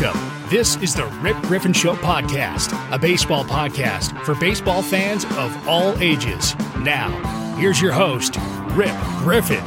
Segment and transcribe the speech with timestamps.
[0.00, 0.48] Welcome.
[0.48, 5.98] This is the Rip Griffin Show podcast, a baseball podcast for baseball fans of all
[6.00, 6.54] ages.
[6.78, 7.10] Now,
[7.56, 8.36] here's your host,
[8.76, 9.64] Rip Griffin.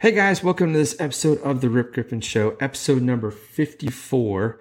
[0.00, 4.58] Hey guys, welcome to this episode of the Rip Griffin Show, episode number 54.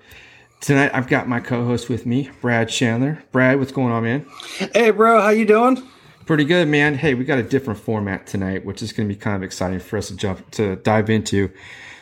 [0.62, 3.23] Tonight I've got my co-host with me, Brad Chandler.
[3.32, 4.27] Brad, what's going on, man?
[4.76, 5.82] Hey bro, how you doing?
[6.27, 6.94] Pretty good, man.
[6.95, 9.80] Hey, we got a different format tonight, which is going to be kind of exciting
[9.80, 11.52] for us to jump to dive into.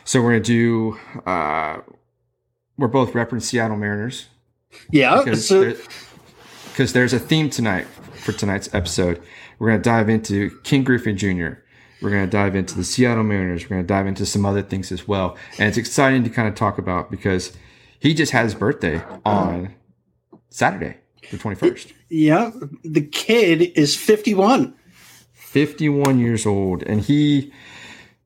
[0.04, 1.20] So we're going to do.
[1.24, 1.80] Uh,
[2.76, 4.26] we're both referencing Seattle Mariners.
[4.90, 9.22] Yeah, because so, there, there's a theme tonight for tonight's episode.
[9.58, 11.60] We're going to dive into Ken Griffey Jr.
[12.00, 13.64] We're going to dive into the Seattle Mariners.
[13.64, 15.36] We're going to dive into some other things as well.
[15.58, 17.56] And it's exciting to kind of talk about because
[18.00, 19.74] he just had his birthday on
[20.50, 20.96] Saturday,
[21.30, 21.92] the 21st.
[22.10, 22.50] yeah,
[22.82, 24.74] the kid is 51.
[25.32, 26.82] 51 years old.
[26.82, 27.52] And he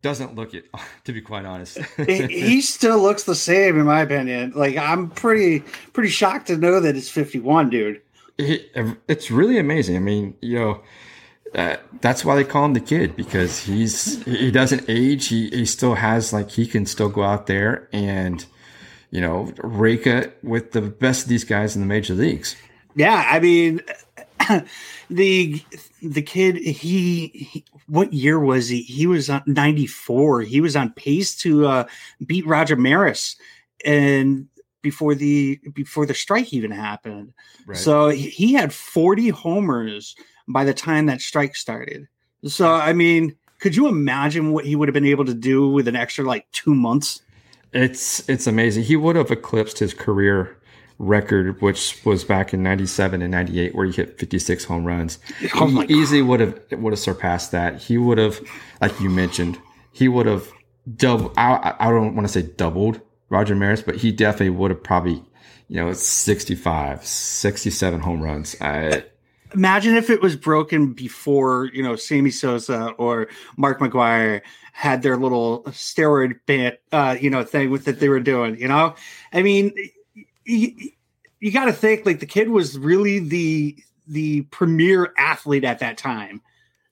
[0.02, 0.66] doesn't look it,
[1.04, 1.78] to be quite honest.
[1.96, 4.52] he, still looks the same, in my opinion.
[4.54, 5.60] Like I'm pretty
[5.92, 8.00] pretty shocked to know that it's 51, dude.
[8.38, 8.70] It-
[9.08, 9.96] it's really amazing.
[9.96, 10.82] I mean, you know,
[11.54, 15.28] uh, that's why they call him the kid because he's he doesn't age.
[15.28, 18.44] He he still has like he can still go out there and
[19.10, 22.56] you know rake it with the best of these guys in the major leagues.
[22.94, 23.80] Yeah, I mean,
[25.10, 25.62] the
[26.02, 28.82] the kid he, he what year was he?
[28.82, 30.42] He was on 94.
[30.42, 31.84] He was on pace to uh,
[32.24, 33.36] beat Roger Maris,
[33.84, 34.48] and
[34.82, 37.32] before the before the strike even happened.
[37.66, 37.76] Right.
[37.76, 40.14] So he- he had 40 homers
[40.48, 42.06] by the time that strike started.
[42.44, 45.88] So I mean, could you imagine what he would have been able to do with
[45.88, 47.22] an extra like two months?
[47.72, 48.84] It's it's amazing.
[48.84, 50.55] He would have eclipsed his career
[50.98, 55.18] record, which was back in '97 and '98, where he hit 56 home runs.
[55.54, 57.82] Oh he easily would have would have surpassed that.
[57.82, 58.40] He would have,
[58.80, 59.58] like you mentioned,
[59.92, 60.50] he would have
[60.96, 61.32] double.
[61.36, 65.22] I, I don't want to say doubled Roger Maris, but he definitely would have probably,
[65.68, 68.56] you know, 65, 67 home runs.
[68.60, 69.04] I,
[69.54, 74.42] Imagine if it was broken before you know Sammy Sosa or Mark McGwire
[74.72, 78.58] had their little steroid band, uh, you know, thing with that they were doing.
[78.60, 78.94] You know,
[79.32, 79.72] I mean,
[80.46, 80.90] you,
[81.40, 83.76] you got to think like the kid was really the
[84.06, 86.40] the premier athlete at that time.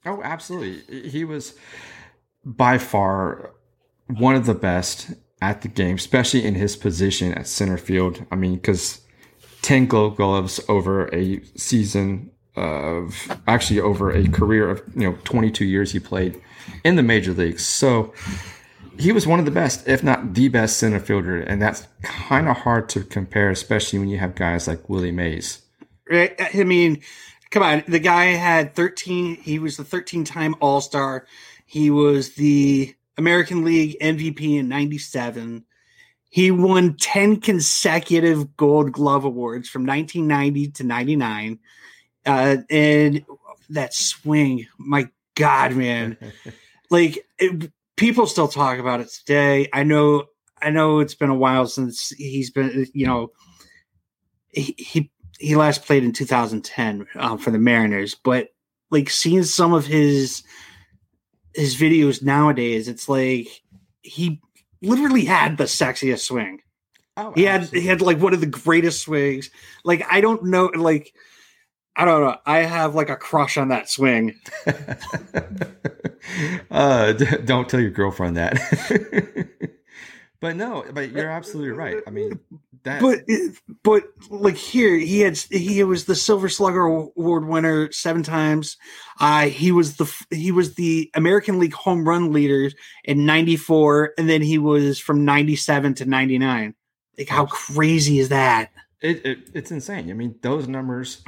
[0.04, 1.08] Oh, absolutely.
[1.08, 1.54] He was
[2.44, 3.52] by far
[4.08, 8.24] one of the best at the game, especially in his position at center field.
[8.30, 9.00] I mean, because
[9.62, 13.16] 10 gold gloves over a season of
[13.46, 16.40] actually over a career of, you know, 22 years he played
[16.84, 17.64] in the major leagues.
[17.64, 18.12] So
[18.98, 21.40] he was one of the best, if not the best center fielder.
[21.40, 25.62] And that's kind of hard to compare, especially when you have guys like Willie Mays.
[26.08, 26.34] Right?
[26.54, 27.02] I mean,
[27.50, 27.82] come on.
[27.88, 29.36] The guy had 13.
[29.36, 31.26] He was the 13 time All Star.
[31.66, 35.64] He was the American League MVP in 97.
[36.30, 41.58] He won 10 consecutive Gold Glove Awards from 1990 to 99.
[42.26, 43.24] Uh, and
[43.70, 46.16] that swing, my God, man.
[46.90, 49.68] like, it, people still talk about it today.
[49.72, 50.24] I know,
[50.60, 53.30] I know it's been a while since he's been, you know,
[54.50, 58.48] he, he he last played in 2010 um, for the Mariners, but
[58.90, 60.44] like seeing some of his
[61.54, 63.48] his videos nowadays, it's like
[64.02, 64.40] he
[64.82, 66.60] literally had the sexiest swing.
[67.16, 69.50] Oh, He had he had like one of the greatest swings.
[69.84, 71.12] Like I don't know, like
[71.96, 72.36] I don't know.
[72.44, 74.38] I have like a crush on that swing.
[76.70, 79.48] uh, d- don't tell your girlfriend that.
[80.40, 82.02] but no, but you're absolutely right.
[82.06, 82.40] I mean,
[82.82, 83.00] that.
[83.00, 83.20] But
[83.82, 88.76] but like here, he had he was the Silver Slugger Award winner seven times.
[89.20, 92.72] Uh he was the he was the American League home run leader
[93.04, 96.74] in '94, and then he was from '97 to '99.
[97.16, 98.72] Like how crazy is that?
[99.04, 100.10] it, it, it's insane.
[100.10, 101.22] I mean, those numbers.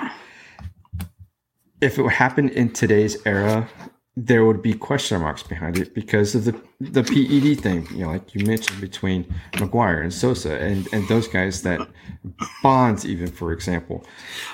[1.81, 3.69] If it happened in today's era,
[4.17, 7.87] there would be question marks behind it because of the the PED thing.
[7.91, 11.87] You know, like you mentioned between McGwire and Sosa and and those guys that
[12.63, 14.07] Bonds, even for example.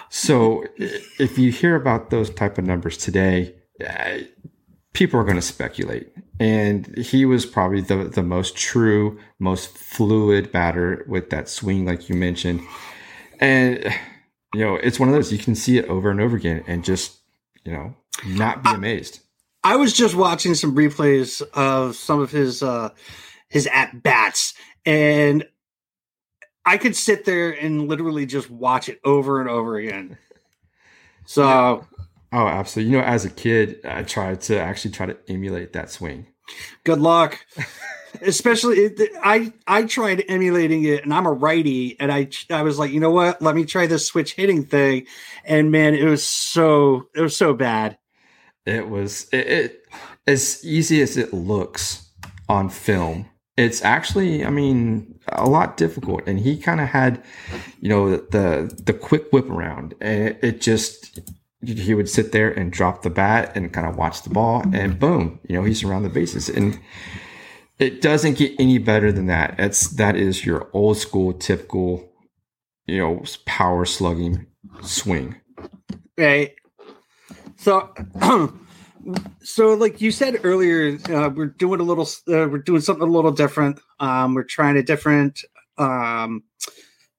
[0.08, 3.54] So if you hear about those type of numbers today,
[4.92, 6.12] people are going to speculate.
[6.40, 12.08] And he was probably the the most true, most fluid batter with that swing, like
[12.08, 12.60] you mentioned.
[13.38, 13.94] And
[14.54, 16.84] you know, it's one of those you can see it over and over again, and
[16.84, 17.18] just
[17.64, 17.94] you know,
[18.26, 19.20] not be amazed.
[19.64, 22.90] I was just watching some replays of some of his uh
[23.48, 24.54] his at bats
[24.84, 25.46] and
[26.64, 30.18] I could sit there and literally just watch it over and over again.
[31.24, 31.86] So
[32.32, 32.90] Oh, absolutely.
[32.92, 36.26] You know, as a kid, I tried to actually try to emulate that swing.
[36.82, 37.38] good luck.
[38.20, 42.78] especially it, I I tried emulating it, and I'm a righty, and I I was
[42.78, 43.40] like, you know what?
[43.40, 45.06] Let me try this switch hitting thing,
[45.44, 47.98] and man, it was so it was so bad.
[48.66, 49.86] It was it, it
[50.26, 52.10] as easy as it looks
[52.48, 53.26] on film.
[53.56, 57.22] It's actually, I mean, a lot difficult, and he kind of had,
[57.80, 61.20] you know, the the quick whip around, and it, it just
[61.64, 64.98] he would sit there and drop the bat and kind of watch the ball, and
[64.98, 66.78] boom, you know, he's around the bases, and
[67.78, 69.56] it doesn't get any better than that.
[69.58, 72.08] It's that is your old school, typical,
[72.86, 74.46] you know, power slugging
[74.82, 75.40] swing.
[76.16, 76.54] Right.
[77.56, 77.92] So,
[79.42, 83.10] so like you said earlier, uh, we're doing a little, uh, we're doing something a
[83.10, 83.80] little different.
[84.00, 85.40] Um, we're trying a different
[85.78, 86.42] um,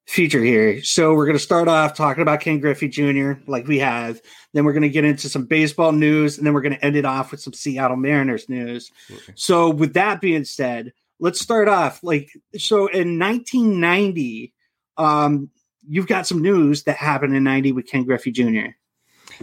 [0.07, 0.83] feature here.
[0.83, 3.33] So we're going to start off talking about Ken Griffey Jr.
[3.47, 4.21] like we have.
[4.53, 6.95] Then we're going to get into some baseball news, and then we're going to end
[6.95, 8.91] it off with some Seattle Mariners news.
[9.09, 9.33] Okay.
[9.35, 14.53] So with that being said, let's start off like so in 1990.
[14.97, 15.50] Um,
[15.88, 18.75] you've got some news that happened in 90 with Ken Griffey Jr.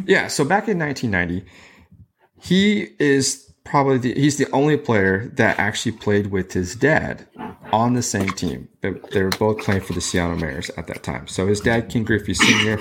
[0.04, 1.44] Yeah, so back in 1990,
[2.40, 7.26] he is probably the, he's the only player that actually played with his dad
[7.72, 8.68] on the same team.
[8.80, 11.26] They, they were both playing for the Seattle Mariners at that time.
[11.28, 12.78] So his dad, Ken Griffey Sr.,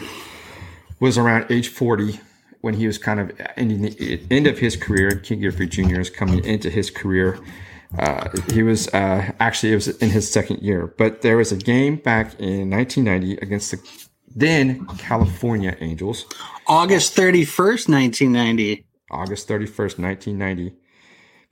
[0.99, 2.19] was around age 40
[2.61, 5.11] when he was kind of ending the end of his career.
[5.11, 5.99] Ken Griffey Jr.
[5.99, 7.39] is coming into his career.
[7.97, 11.57] Uh, he was uh, actually it was in his second year, but there was a
[11.57, 16.25] game back in 1990 against the then California Angels.
[16.67, 18.85] August 31st, 1990.
[19.11, 20.73] August 31st, 1990.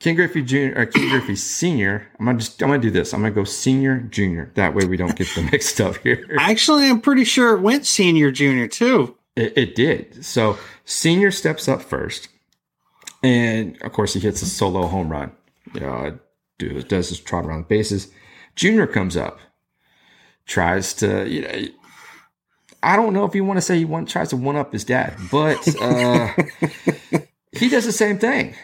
[0.00, 0.78] Ken Griffey Jr.
[0.78, 2.06] or Ken Griffey Senior.
[2.18, 3.12] I'm gonna just I'm gonna do this.
[3.12, 4.52] I'm gonna go Senior Junior.
[4.54, 6.24] That way we don't get the mixed up here.
[6.38, 9.16] Actually, I'm pretty sure it went Senior Junior too.
[9.34, 10.24] It, it did.
[10.24, 12.28] So Senior steps up first,
[13.24, 15.32] and of course he hits a solo home run.
[15.74, 16.18] Know,
[16.58, 18.08] does his trot around the bases.
[18.54, 19.40] Junior comes up,
[20.46, 21.68] tries to you know.
[22.80, 24.84] I don't know if you want to say he one, tries to one up his
[24.84, 26.32] dad, but uh,
[27.58, 28.54] he does the same thing.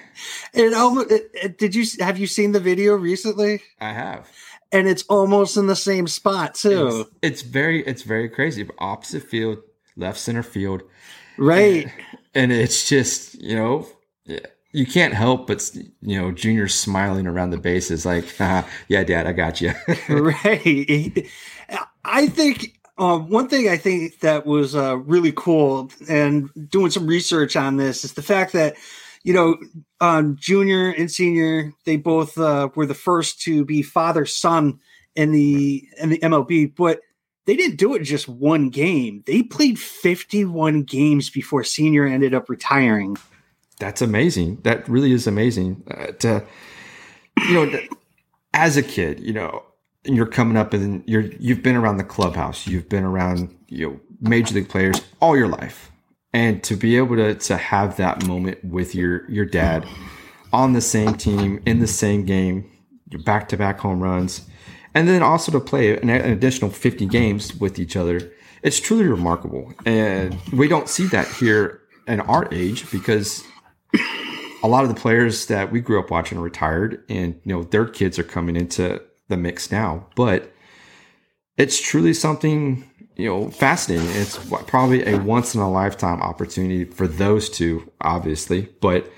[0.52, 3.62] It almost it, it, did you have you seen the video recently?
[3.81, 4.31] I have,
[4.73, 7.06] and it's almost in the same spot too.
[7.23, 8.69] It's, it's very it's very crazy.
[8.79, 9.58] Opposite field,
[9.96, 10.82] left center field,
[11.38, 11.87] right?
[12.35, 13.87] And, and it's just you know.
[14.26, 14.41] Yeah,
[14.73, 15.70] you can't help but
[16.02, 19.73] you know Junior smiling around the bases like, ah, "Yeah, Dad, I got you."
[20.08, 21.29] right.
[22.05, 27.06] I think uh, one thing I think that was uh, really cool, and doing some
[27.06, 28.76] research on this, is the fact that
[29.25, 29.56] you know,
[30.00, 34.79] um, junior and senior, they both uh, were the first to be father son
[35.17, 37.00] in the in the MLB, but
[37.46, 39.23] they didn't do it just one game.
[39.26, 43.17] They played 51 games before senior ended up retiring.
[43.79, 44.61] That's amazing.
[44.62, 45.82] That really is amazing.
[45.90, 46.44] Uh, to
[47.49, 47.81] you know,
[48.52, 49.62] as a kid, you know,
[50.04, 54.00] you're coming up and you're you've been around the clubhouse, you've been around you know
[54.20, 55.90] major league players all your life
[56.34, 59.86] and to be able to to have that moment with your your dad
[60.52, 62.70] on the same team in the same game,
[63.24, 64.46] back to back home runs,
[64.94, 68.32] and then also to play an, an, additional 50 games with each other.
[68.62, 73.44] It's truly remarkable, and we don't see that here in our age because
[74.62, 77.62] a lot of the players that we grew up watching are retired, and you know
[77.62, 80.07] their kids are coming into the mix now.
[80.16, 80.52] But
[81.57, 84.09] it's truly something you know, fascinating.
[84.11, 89.11] It's probably a once in a lifetime opportunity for those two, obviously, but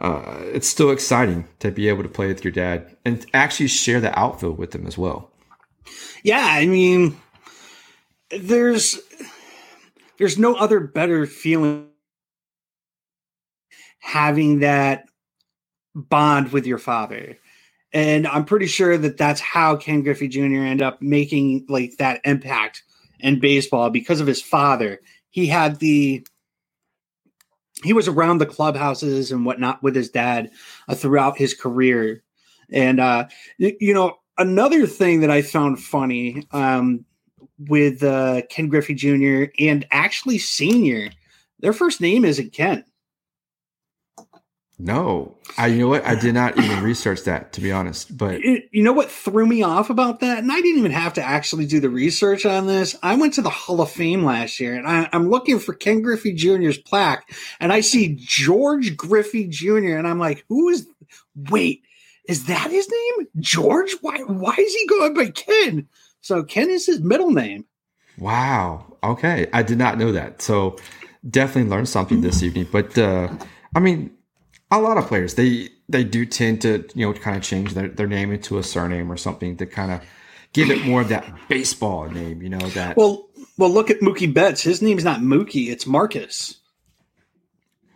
[0.00, 4.00] uh, it's still exciting to be able to play with your dad and actually share
[4.00, 5.32] the outfield with him as well.
[6.22, 7.16] Yeah, I mean,
[8.30, 8.98] there's
[10.18, 11.88] there's no other better feeling
[13.98, 15.06] having that
[15.94, 17.38] bond with your father.
[17.94, 20.40] And I'm pretty sure that that's how Ken Griffey Jr.
[20.40, 22.82] ended up making like that impact
[23.20, 25.00] in baseball because of his father.
[25.30, 26.26] He had the
[27.84, 30.50] he was around the clubhouses and whatnot with his dad
[30.88, 32.22] uh, throughout his career.
[32.70, 37.04] And uh, you know, another thing that I found funny um,
[37.58, 39.52] with uh, Ken Griffey Jr.
[39.60, 41.10] and actually Senior,
[41.60, 42.84] their first name isn't Ken.
[44.76, 48.16] No, I you know what I did not even research that to be honest.
[48.16, 51.12] But it, you know what threw me off about that, and I didn't even have
[51.14, 52.96] to actually do the research on this.
[53.00, 56.02] I went to the Hall of Fame last year, and I, am looking for Ken
[56.02, 60.88] Griffey Jr.'s plaque, and I see George Griffey Jr., and I'm like, who is?
[61.36, 61.82] Wait,
[62.28, 63.94] is that his name, George?
[64.00, 64.18] Why?
[64.22, 65.86] Why is he going by Ken?
[66.20, 67.64] So Ken is his middle name.
[68.18, 68.96] Wow.
[69.04, 70.42] Okay, I did not know that.
[70.42, 70.78] So
[71.28, 72.66] definitely learned something this evening.
[72.72, 73.28] But uh,
[73.76, 74.10] I mean
[74.70, 77.88] a lot of players they they do tend to you know kind of change their,
[77.88, 80.00] their name into a surname or something to kind of
[80.52, 82.42] give it more of that baseball name.
[82.42, 82.96] You know that.
[82.96, 83.28] Well,
[83.58, 84.62] well, look at Mookie Betts.
[84.62, 86.60] His name's not Mookie; it's Marcus.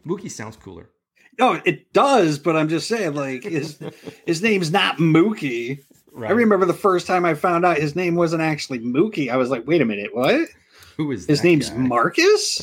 [0.06, 0.90] Mookie sounds cooler.
[1.38, 3.78] No, it does, but I'm just saying, like his
[4.26, 5.84] his name's not Mookie.
[6.12, 6.30] Right.
[6.30, 9.30] I remember the first time I found out his name wasn't actually Mookie.
[9.30, 10.48] I was like, wait a minute, what?
[10.96, 11.76] Who is his name's guy?
[11.76, 12.60] Marcus?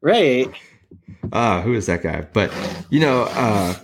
[0.00, 0.50] right.
[1.32, 2.26] Ah, uh, who is that guy?
[2.32, 2.52] But
[2.90, 3.74] you know, uh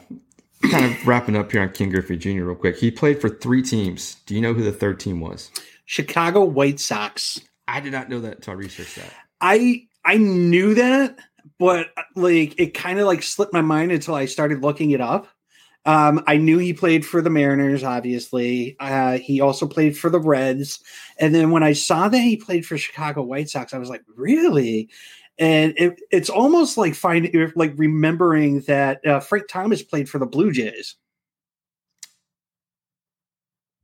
[0.70, 2.44] kind of wrapping up here on Ken Griffey Jr.
[2.44, 2.76] real quick.
[2.76, 4.16] He played for three teams.
[4.26, 5.50] Do you know who the third team was?
[5.86, 7.40] Chicago White Sox.
[7.66, 9.12] I did not know that until I researched that.
[9.40, 11.18] I I knew that,
[11.58, 15.28] but like it kind of like slipped my mind until I started looking it up.
[15.86, 18.76] Um, I knew he played for the Mariners, obviously.
[18.78, 20.78] Uh, he also played for the Reds.
[21.18, 24.02] And then when I saw that he played for Chicago White Sox, I was like,
[24.14, 24.90] really?
[25.40, 30.26] And it, it's almost like finding, like remembering that uh, Frank Thomas played for the
[30.26, 30.96] Blue Jays.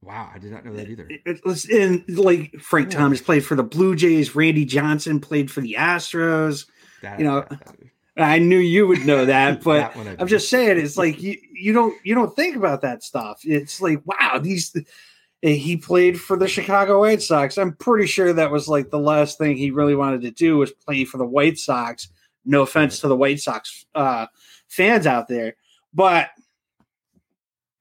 [0.03, 1.09] Wow, I did not know that either.
[1.09, 4.37] It, was in like Frank Thomas played for the Blue Jays.
[4.37, 6.67] Randy Johnson played for the Astros.
[7.03, 7.75] That, you know, that,
[8.17, 11.73] I knew you would know that, but that I'm just saying it's like you you
[11.73, 13.41] don't you don't think about that stuff.
[13.45, 14.77] It's like wow, these
[15.55, 17.59] he played for the Chicago White Sox.
[17.59, 20.73] I'm pretty sure that was like the last thing he really wanted to do was
[20.73, 22.09] play for the White Sox.
[22.45, 24.27] No offense to the White Sox uh,
[24.69, 25.57] fans out there,
[25.93, 26.31] but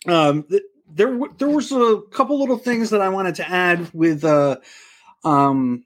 [0.08, 4.24] um, th- there there was a couple little things that I wanted to add with
[4.24, 4.58] uh,
[5.24, 5.84] um,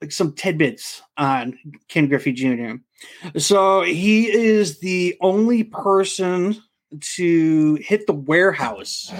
[0.00, 2.74] like some tidbits on Ken Griffey Jr.
[3.38, 6.56] So he is the only person
[7.00, 9.12] to hit the warehouse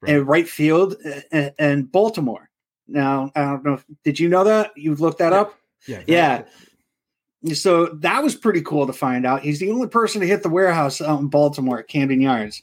[0.00, 0.16] right.
[0.16, 0.96] in right field
[1.32, 2.48] and Baltimore.
[2.88, 3.74] Now, I don't know.
[3.74, 4.72] If, did you know that?
[4.76, 5.40] You looked that yeah.
[5.40, 5.54] up?
[5.86, 6.02] Yeah.
[6.06, 7.54] Yeah.
[7.54, 9.42] So that was pretty cool to find out.
[9.42, 12.62] He's the only person to hit the warehouse out in Baltimore at Camden Yards.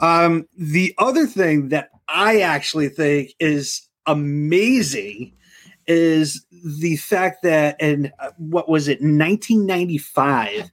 [0.00, 5.32] Um, the other thing that I actually think is amazing
[5.86, 10.70] is the fact that in uh, what was it 1995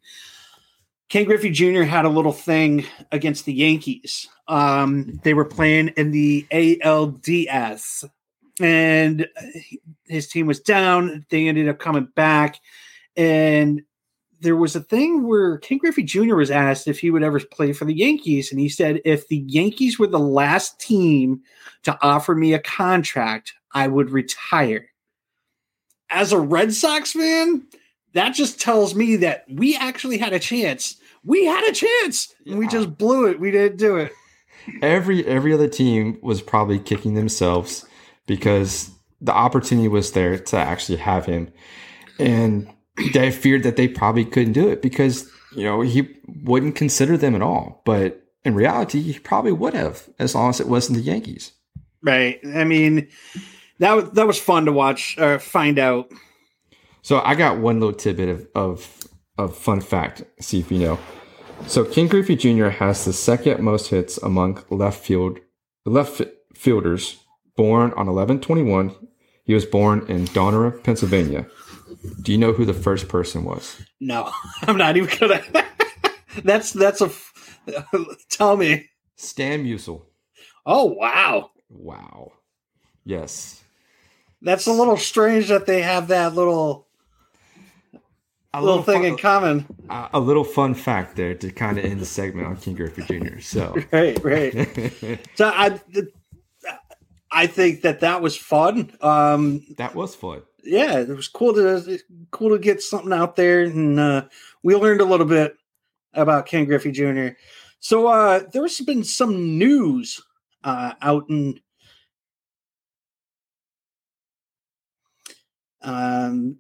[1.14, 4.28] ken griffey jr had a little thing against the yankees.
[4.48, 8.04] Um, they were playing in the alds
[8.60, 9.28] and
[10.08, 11.24] his team was down.
[11.30, 12.60] They ended up coming back.
[13.16, 13.84] And
[14.42, 17.74] there was a thing where ken griffey jr was asked if he would ever play
[17.74, 18.50] for the yankees.
[18.50, 21.44] And he said if the yankees were the last team
[21.84, 24.88] to offer me a contract i would retire.
[26.10, 27.68] As a Red Sox fan,
[28.14, 30.98] that just tells me that we actually had a chance.
[31.26, 33.40] We had a chance, and we just blew it.
[33.40, 34.12] We didn't do it.
[34.82, 37.86] Every every other team was probably kicking themselves
[38.28, 38.90] because
[39.20, 41.52] the opportunity was there to actually have him,
[42.18, 42.70] and
[43.14, 46.08] they feared that they probably couldn't do it because you know he
[46.44, 47.82] wouldn't consider them at all.
[47.86, 51.52] But in reality, he probably would have as long as it wasn't the Yankees.
[52.02, 52.40] Right.
[52.46, 53.10] I mean
[53.80, 56.12] that was that was fun to watch or uh, find out.
[57.02, 59.03] So I got one little tidbit of, of
[59.38, 60.24] of fun fact.
[60.40, 61.00] See if you know.
[61.68, 62.70] So Ken Griffey Jr.
[62.70, 65.40] has the second most hits among left field
[65.86, 66.22] left
[66.54, 67.24] fielders
[67.56, 68.96] born on 1121.
[69.46, 71.48] He was born in Donora, Pennsylvania.
[72.22, 73.82] Do you know who the first person was?
[74.00, 74.32] No,
[74.64, 75.42] I'm not even gonna.
[76.44, 77.12] that's that's a.
[78.30, 78.90] Tell me.
[79.16, 80.06] Stan Musial.
[80.66, 81.52] Oh wow!
[81.70, 82.34] Wow.
[83.06, 83.62] Yes.
[84.42, 86.88] That's a little strange that they have that little
[88.54, 89.66] a little, little thing fun, in common.
[89.90, 93.04] A, a little fun fact there to kind of end the segment on Ken Griffey
[93.04, 93.40] Jr.
[93.40, 95.20] So right, right.
[95.36, 95.80] so I,
[97.32, 98.96] I think that that was fun.
[99.02, 100.44] Um, that was fun.
[100.64, 102.00] Yeah, it was cool to
[102.32, 104.26] cool to get something out there, and uh,
[104.62, 105.56] we learned a little bit
[106.14, 107.30] about Ken Griffey Jr.
[107.80, 110.22] So uh, there's been some news
[110.64, 111.60] uh, out in
[115.84, 116.58] Um,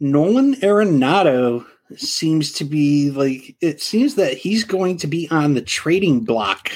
[0.00, 1.64] Nolan Arenado
[1.96, 6.72] seems to be like it seems that he's going to be on the trading block.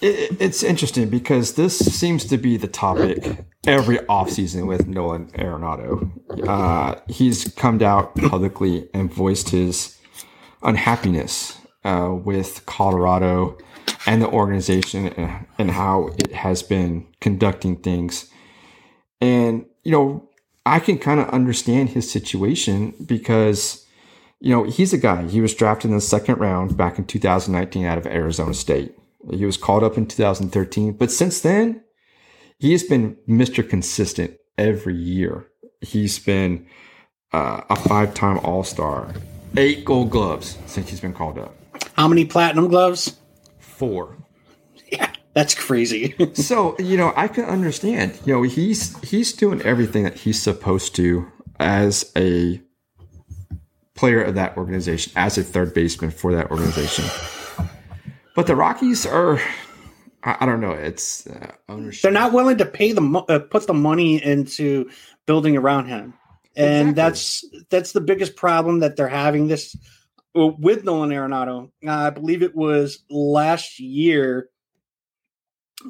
[0.00, 6.10] It, it's interesting because this seems to be the topic every offseason with Nolan Arenado.
[6.46, 9.98] Uh, he's come out publicly and voiced his
[10.62, 13.58] unhappiness uh, with Colorado
[14.06, 18.30] and the organization and, and how it has been conducting things.
[19.20, 20.27] And, you know,
[20.68, 23.86] I can kind of understand his situation because,
[24.40, 25.26] you know, he's a guy.
[25.26, 28.94] He was drafted in the second round back in 2019 out of Arizona State.
[29.30, 31.82] He was called up in 2013, but since then,
[32.58, 33.68] he has been Mr.
[33.68, 35.46] Consistent every year.
[35.80, 36.66] He's been
[37.32, 39.12] uh, a five time All Star,
[39.56, 41.54] eight gold gloves since he's been called up.
[41.94, 43.16] How many platinum gloves?
[43.78, 44.17] four.
[45.38, 46.16] That's crazy.
[46.34, 48.18] so you know, I can understand.
[48.24, 51.30] You know, he's he's doing everything that he's supposed to
[51.60, 52.60] as a
[53.94, 57.04] player of that organization, as a third baseman for that organization.
[58.34, 59.40] But the Rockies are.
[60.24, 60.72] I, I don't know.
[60.72, 62.02] It's uh, ownership.
[62.02, 64.90] They're not willing to pay the mo- uh, put the money into
[65.24, 66.14] building around him,
[66.56, 66.92] and Exactly.
[66.94, 69.76] that's that's the biggest problem that they're having this
[70.36, 71.70] uh, with Nolan Arenado.
[71.86, 74.48] Uh, I believe it was last year,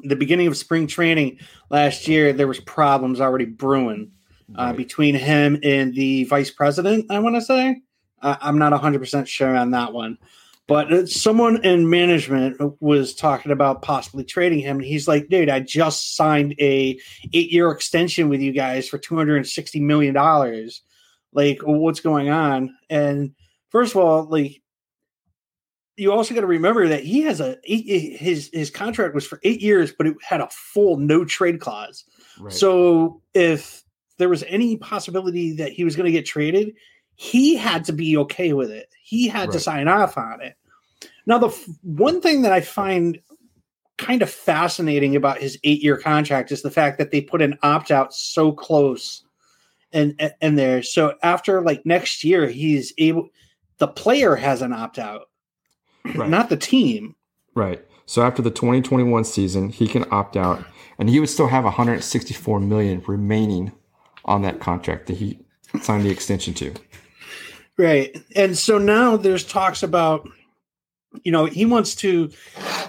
[0.03, 2.31] the beginning of spring training last year.
[2.33, 4.11] There was problems already brewing
[4.57, 4.77] uh, Right.
[4.77, 7.05] between him and the vice president.
[7.11, 7.81] I want to say
[8.21, 10.17] uh, I'm not 100 percent sure on that one,
[10.67, 14.77] but uh, someone in management was talking about possibly trading him.
[14.77, 16.99] And he's like, "Dude, I just signed a
[17.33, 20.81] eight year extension with you guys for 260 million dollars.
[21.31, 23.33] Like, what's going on?" And
[23.69, 24.61] first of all, like.
[25.99, 29.39] You also got to remember that he has a eight, his his contract was for
[29.43, 32.05] eight years, but it had a full no trade clause.
[32.39, 32.53] Right.
[32.53, 33.83] So if
[34.17, 36.73] there was any possibility that he was going to get traded,
[37.15, 38.89] he had to be okay with it.
[39.01, 40.55] He had to sign off on it.
[41.25, 43.19] Now, the f- one thing that I find
[43.97, 48.13] kind of fascinating about his eight-year contract is the fact that they put an opt-out
[48.13, 49.23] so close
[49.91, 50.81] and and there.
[50.81, 53.29] So after like next year, he's able.
[53.77, 55.29] The player has an opt-out,
[56.15, 56.29] Right.
[56.29, 57.15] not the team.
[57.55, 57.83] Right.
[58.05, 60.63] So after the 2021 season, he can opt out,
[60.97, 63.71] and he would still have 164 million remaining
[64.25, 65.39] on that contract that he
[65.81, 66.73] signed the extension to.
[67.77, 68.17] Right.
[68.35, 70.27] And so now there's talks about
[71.23, 72.29] you know, he wants to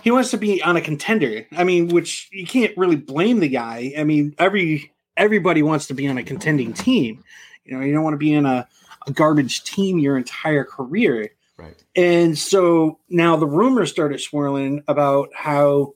[0.03, 1.47] he wants to be on a contender.
[1.53, 3.93] I mean, which you can't really blame the guy.
[3.97, 7.25] I mean, every everybody wants to be on a contending team.
[7.65, 8.69] You know, you don't want to be in a,
[9.07, 11.31] a garbage team your entire career.
[11.61, 11.85] Right.
[11.95, 15.95] And so now the rumors started swirling about how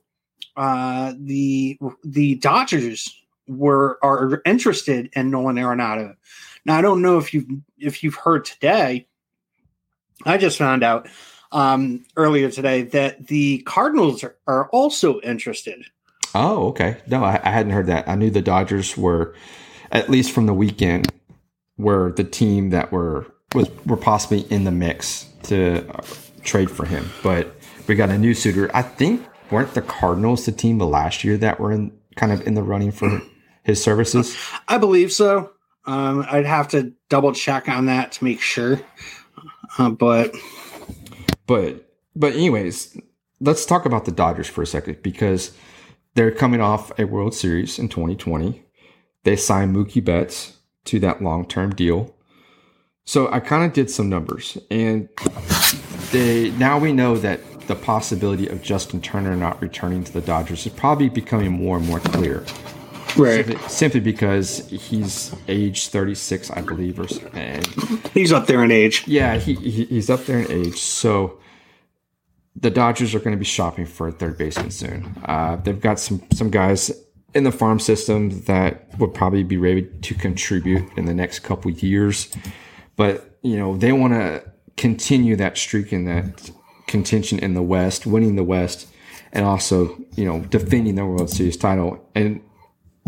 [0.55, 6.15] uh, the the Dodgers were are interested in Nolan Arenado.
[6.65, 7.47] Now I don't know if you've
[7.79, 9.07] if you've heard today.
[10.23, 11.07] I just found out
[11.51, 15.83] um, earlier today that the Cardinals are, are also interested.
[16.35, 16.97] Oh, okay.
[17.07, 18.07] No, I, I hadn't heard that.
[18.07, 19.33] I knew the Dodgers were,
[19.91, 21.11] at least from the weekend,
[21.77, 25.85] were the team that were was were possibly in the mix to
[26.43, 27.09] trade for him.
[27.23, 27.55] But
[27.87, 28.69] we got a new suitor.
[28.73, 32.45] I think weren't the Cardinals the team the last year that were in kind of
[32.47, 33.21] in the running for
[33.63, 34.37] his services?
[34.67, 35.51] I believe so.
[35.85, 38.81] Um, I'd have to double check on that to make sure.
[39.77, 40.33] Uh, but
[41.47, 42.97] But but anyways,
[43.39, 45.51] let's talk about the Dodgers for a second because
[46.15, 48.63] they're coming off a World Series in 2020.
[49.23, 52.14] They signed Mookie Betts to that long-term deal.
[53.05, 55.09] So I kind of did some numbers and
[56.11, 60.65] they now we know that the possibility of Justin Turner not returning to the Dodgers
[60.65, 62.45] is probably becoming more and more clear.
[63.45, 67.65] Simply, simply because he's age 36, I believe, or and
[68.13, 69.07] he's up there in age.
[69.07, 71.39] yeah, he, he he's up there in age, so
[72.57, 75.15] the Dodgers are going to be shopping for a third baseman soon.
[75.25, 76.91] Uh, they've got some some guys
[77.33, 81.71] in the farm system that would probably be ready to contribute in the next couple
[81.71, 82.29] years,
[82.95, 84.43] but you know they want to
[84.77, 86.51] continue that streak in that
[86.87, 88.87] contention in the West, winning the West,
[89.31, 92.09] and also you know defending the World Series title.
[92.15, 92.41] And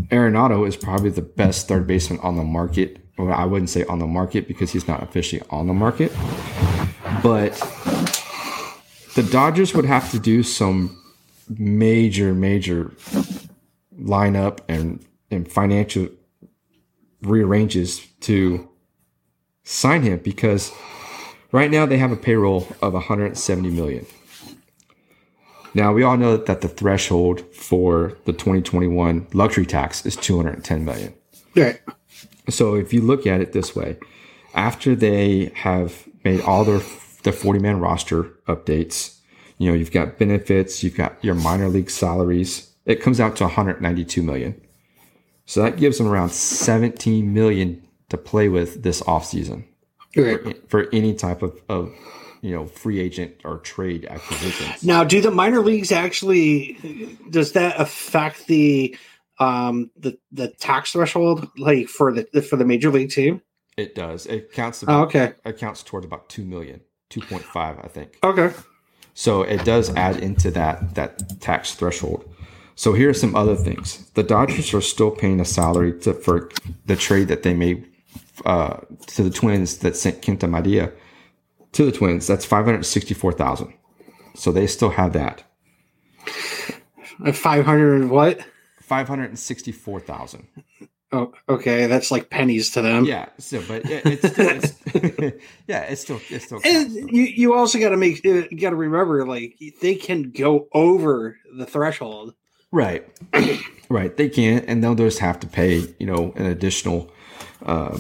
[0.10, 3.04] Arenado is probably the best third baseman on the market.
[3.18, 6.12] Well, I wouldn't say on the market because he's not officially on the market.
[7.24, 7.54] But
[9.16, 11.02] the Dodgers would have to do some
[11.50, 12.94] major, major
[14.00, 16.10] lineup and, and financial
[17.24, 18.70] rearranges to
[19.68, 20.72] sign him because
[21.52, 24.06] right now they have a payroll of 170 million.
[25.74, 31.14] Now we all know that the threshold for the 2021 luxury tax is 210 million.
[31.54, 31.82] Right.
[32.50, 33.98] So if you look at it this way,
[34.54, 36.82] after they have made all their
[37.24, 39.18] the 40 man roster updates,
[39.58, 43.44] you know, you've got benefits, you've got your minor league salaries, it comes out to
[43.44, 44.60] 192 million.
[45.46, 49.66] So that gives them around 17 million to play with this offseason
[50.16, 50.70] Right.
[50.70, 51.94] for any type of, of
[52.42, 54.84] you know free agent or trade acquisitions.
[54.84, 58.98] Now, do the minor leagues actually does that affect the
[59.40, 63.42] um the the tax threshold like for the for the major league team?
[63.76, 64.26] It does.
[64.26, 65.34] It counts Oh, about, okay.
[65.46, 68.18] it counts towards about 2 million, 2.5 I think.
[68.24, 68.52] Okay.
[69.14, 72.28] So it does add into that that tax threshold.
[72.74, 74.10] So here are some other things.
[74.12, 76.50] The Dodgers are still paying a salary to, for
[76.86, 77.88] the trade that they made
[78.46, 78.78] uh,
[79.08, 80.94] to the Twins that sent Kenta Maeda
[81.74, 82.28] to the Twins.
[82.28, 83.74] That's five hundred sixty-four thousand.
[84.36, 85.44] So they still have that.
[87.34, 88.40] Five hundred what?
[88.82, 90.48] Five hundred and sixty-four thousand.
[91.14, 93.06] Oh, okay, that's like pennies to them.
[93.06, 96.60] Yeah, so but it, it's, still, it's yeah, it's still it's still.
[96.66, 100.32] And you you also got to make uh, you got to remember like they can
[100.32, 102.34] go over the threshold.
[102.74, 103.08] Right,
[103.90, 104.18] right.
[104.18, 107.10] They can, and they'll just have to pay you know an additional
[107.68, 107.98] uh,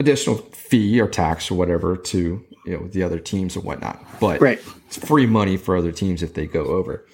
[0.00, 4.04] additional fee or tax or whatever to you know the other teams and whatnot.
[4.20, 4.60] But Right.
[4.88, 7.06] it's free money for other teams if they go over.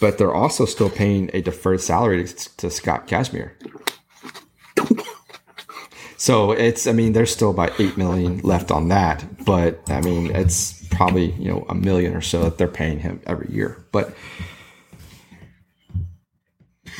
[0.00, 3.52] But they're also still paying a deferred salary to, to Scott Kazmir.
[6.16, 10.30] So it's, I mean, there's still about eight million left on that, but I mean,
[10.34, 13.84] it's probably you know a million or so that they're paying him every year.
[13.92, 14.14] But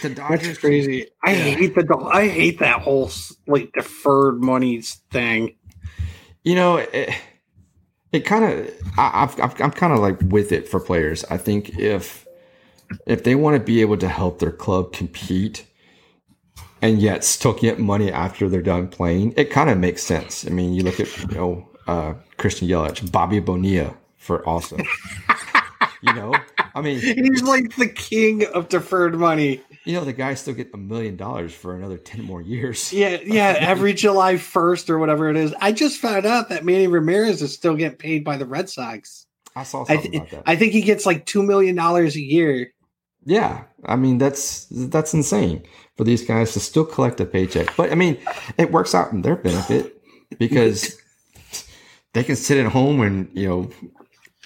[0.05, 1.09] the Dodgers, That's crazy.
[1.25, 3.11] I hate the I hate that whole
[3.47, 5.57] like deferred monies thing.
[6.45, 7.11] you know, it,
[8.13, 11.25] it kind of, I've, I've, I'm kind of like with it for players.
[11.31, 12.27] I think if
[13.07, 15.67] if they want to be able to help their club compete
[16.83, 20.47] and yet still get money after they're done playing, it kind of makes sense.
[20.47, 24.83] I mean, you look at you know uh, Christian Yelich, Bobby Bonilla for awesome.
[26.03, 26.35] you know,
[26.75, 29.63] I mean, He's like the king of deferred money.
[29.85, 32.93] You know, the guy still get a million dollars for another ten more years.
[32.93, 33.57] Yeah, yeah.
[33.59, 35.55] Every July first or whatever it is.
[35.61, 39.27] I just found out that Manny Ramirez is still getting paid by the Red Sox.
[39.57, 40.43] I saw I, something th- about that.
[40.47, 42.73] I think he gets like two million dollars a year.
[43.25, 45.65] Yeah, I mean that's that's insane
[45.97, 47.75] for these guys to still collect a paycheck.
[47.77, 48.19] But I mean,
[48.59, 50.01] it works out in their benefit
[50.39, 51.01] because
[52.13, 53.71] they can sit at home and you know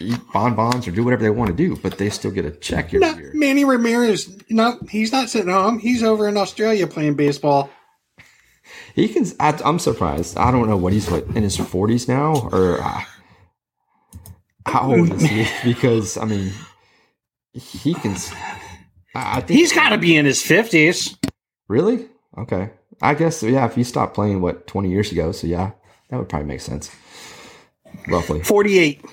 [0.00, 2.86] eat bonbons or do whatever they want to do, but they still get a check
[2.94, 3.32] every No, year.
[3.34, 5.78] Manny Ramirez, no, he's not sitting home.
[5.78, 7.70] He's over in Australia playing baseball.
[8.94, 9.26] He can.
[9.40, 10.36] I, I'm surprised.
[10.36, 13.02] I don't know what he's what in his 40s now or uh,
[14.66, 15.46] how old is he?
[15.64, 16.52] Because I mean,
[17.52, 18.12] he can.
[19.14, 21.16] I I think He's got to be in his fifties.
[21.68, 22.06] Really?
[22.36, 22.70] Okay.
[23.00, 23.66] I guess yeah.
[23.66, 25.72] If you stopped playing what twenty years ago, so yeah,
[26.10, 26.90] that would probably make sense.
[28.08, 28.42] Roughly.
[28.42, 29.04] Forty-eight.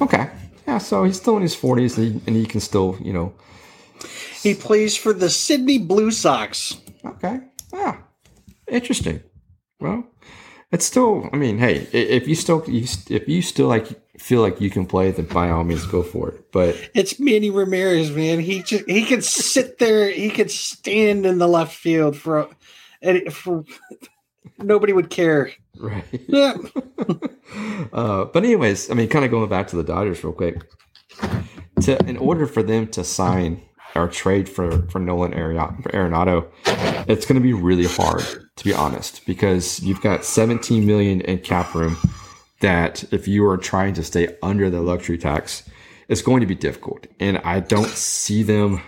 [0.00, 0.30] Okay.
[0.66, 0.78] Yeah.
[0.78, 3.32] So he's still in his forties, and, he- and he can still, you know.
[4.42, 6.76] He plays for the Sydney Blue Sox.
[7.04, 7.40] Okay.
[7.72, 7.98] Yeah.
[8.68, 9.22] Interesting.
[9.80, 10.04] Well,
[10.72, 11.28] it's still.
[11.32, 15.10] I mean, hey, if you still, if you still like feel like you can play,
[15.10, 16.52] then by all means go for it.
[16.52, 18.38] But It's Manny Ramirez, man.
[18.40, 20.10] He just he can sit there.
[20.10, 22.48] He could stand in the left field for,
[23.02, 23.64] and for
[24.62, 25.52] nobody would care.
[25.78, 26.04] right.
[26.28, 26.54] Yeah.
[27.92, 30.62] uh, but anyways, I mean, kind of going back to the Dodgers real quick.
[31.82, 33.62] To in order for them to sign
[33.94, 36.48] or trade for for Nolan Arenado, Arenado
[37.08, 38.22] it's going to be really hard
[38.56, 41.96] to be honest because you've got 17 million in cap room.
[42.60, 45.62] That if you are trying to stay under the luxury tax,
[46.08, 48.82] it's going to be difficult, and I don't see them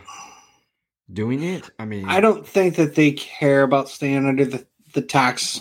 [1.10, 1.70] doing it.
[1.78, 5.60] I mean, I don't think that they care about staying under the, the tax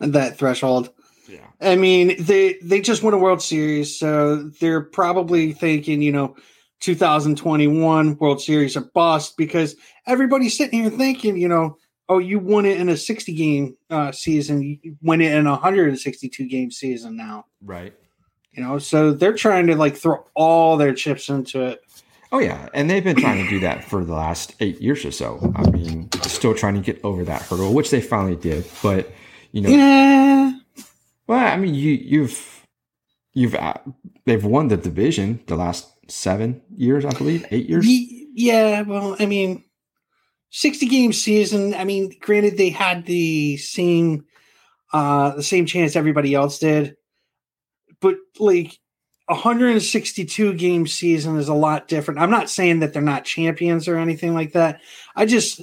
[0.00, 0.90] that threshold.
[1.28, 6.12] yeah, I mean, they they just won a World Series, so they're probably thinking, you
[6.12, 6.36] know,
[6.80, 11.76] 2021 World Series are bust because everybody's sitting here thinking, you know,
[12.08, 15.52] oh, you won it in a 60 game uh, season, you win it in a
[15.52, 17.94] 162 game season now, right.
[18.52, 21.80] you know, so they're trying to like throw all their chips into it.
[22.32, 25.12] Oh yeah, and they've been trying to do that for the last eight years or
[25.12, 25.52] so.
[25.54, 28.64] I mean, still trying to get over that hurdle, which they finally did.
[28.82, 29.12] But
[29.52, 30.52] you know, Yeah.
[31.28, 32.66] well, I mean, you you've
[33.32, 33.74] you've uh,
[34.24, 37.86] they've won the division the last seven years, I believe, eight years.
[37.88, 39.64] Yeah, well, I mean,
[40.50, 41.74] 60 game season.
[41.74, 44.24] I mean, granted, they had the same
[44.92, 46.96] uh the same chance everybody else did,
[48.00, 48.78] but like
[49.26, 52.20] 162 game season is a lot different.
[52.20, 54.80] I'm not saying that they're not champions or anything like that.
[55.16, 55.62] I just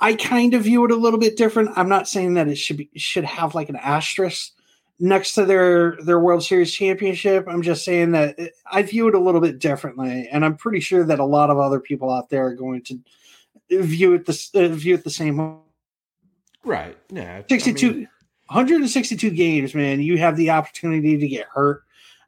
[0.00, 1.70] I kind of view it a little bit different.
[1.76, 4.52] I'm not saying that it should be should have like an asterisk
[4.98, 7.46] next to their their World Series championship.
[7.48, 10.80] I'm just saying that it- I view it a little bit differently, and I'm pretty
[10.80, 12.98] sure that a lot of other people out there are going to
[13.70, 15.36] view it the uh, view it the same.
[15.38, 15.54] way.
[16.64, 16.96] Right.
[17.10, 17.42] Yeah.
[17.42, 18.08] I 62, mean,
[18.46, 20.00] 162 games, man.
[20.00, 21.83] You have the opportunity to get hurt.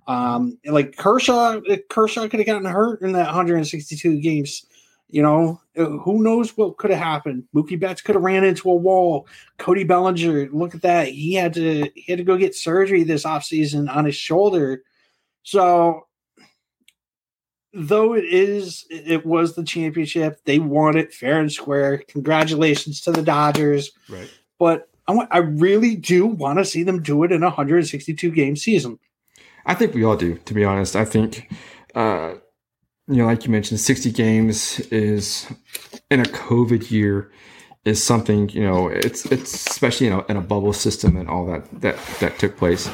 [0.07, 4.67] Um, like Kershaw, Kershaw could have gotten hurt in that 162 games.
[5.09, 7.45] You know, uh, who knows what could have happened?
[7.55, 9.29] Mookie Betts could have ran into a wall.
[9.57, 11.09] Cody Bellinger, look at that.
[11.09, 14.83] He had to he had to go get surgery this offseason on his shoulder.
[15.45, 16.07] So
[17.73, 21.99] though it is it was the championship, they won it fair and square.
[22.09, 24.31] Congratulations to the Dodgers right.
[24.59, 28.31] but I, want, I really do want to see them do it in a 162
[28.33, 28.99] game season.
[29.67, 30.97] I think we all do, to be honest.
[30.97, 31.51] I think
[31.95, 32.35] uh,
[33.09, 35.47] you know, like you mentioned, 60 games is
[36.11, 37.31] in a COVID year
[37.85, 41.47] is something, you know, it's, it's especially, you know, in a bubble system and all
[41.47, 42.91] that, that, that took place.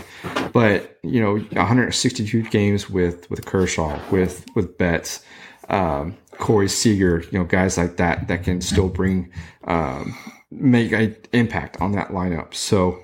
[0.53, 5.25] But, you know, 162 games with, with Kershaw, with, with Betts,
[5.71, 9.31] um, Corey Seager, you know, guys like that, that can still bring,
[9.65, 10.15] um,
[10.51, 12.53] make an impact on that lineup.
[12.53, 13.01] So,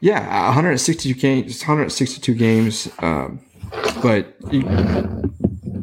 [0.00, 3.40] yeah, 162 games, 162 games, um,
[4.02, 4.62] but you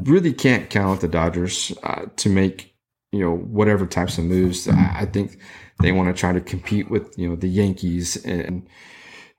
[0.03, 2.73] really can't count the Dodgers uh, to make
[3.11, 4.67] you know whatever types of moves.
[4.67, 5.39] I, I think
[5.81, 8.67] they want to try to compete with you know the Yankees and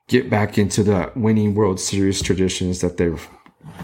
[0.07, 3.27] get back into the winning World Series traditions that they've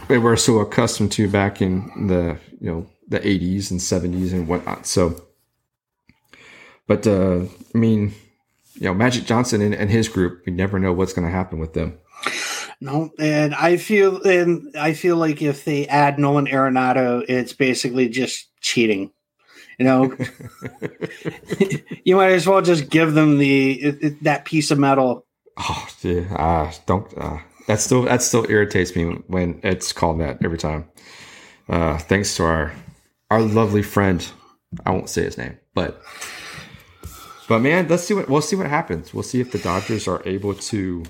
[0.08, 4.48] they were so accustomed to back in the you know the 80s and 70s and
[4.48, 4.88] whatnot.
[4.88, 5.22] So,
[6.88, 7.42] but uh,
[7.74, 8.16] I mean,
[8.76, 11.60] you know, Magic Johnson and, and his group, we never know what's going to happen
[11.60, 11.98] with them.
[12.82, 18.10] No, and I feel and I feel like if they add Nolan Arenado, it's basically
[18.10, 19.12] just cheating.
[19.80, 20.18] You know,
[22.04, 25.26] you might as well just give them the that piece of metal.
[25.58, 27.18] Oh, yeah, uh, don't.
[27.18, 30.90] Uh, that still that still irritates me when it's called that every time.
[31.68, 32.74] Uh, thanks to our
[33.32, 34.26] our lovely friend,
[34.86, 36.02] I won't say his name, but
[37.48, 39.14] but man, let's see what we'll see what happens.
[39.14, 41.04] We'll see if the Dodgers are able to.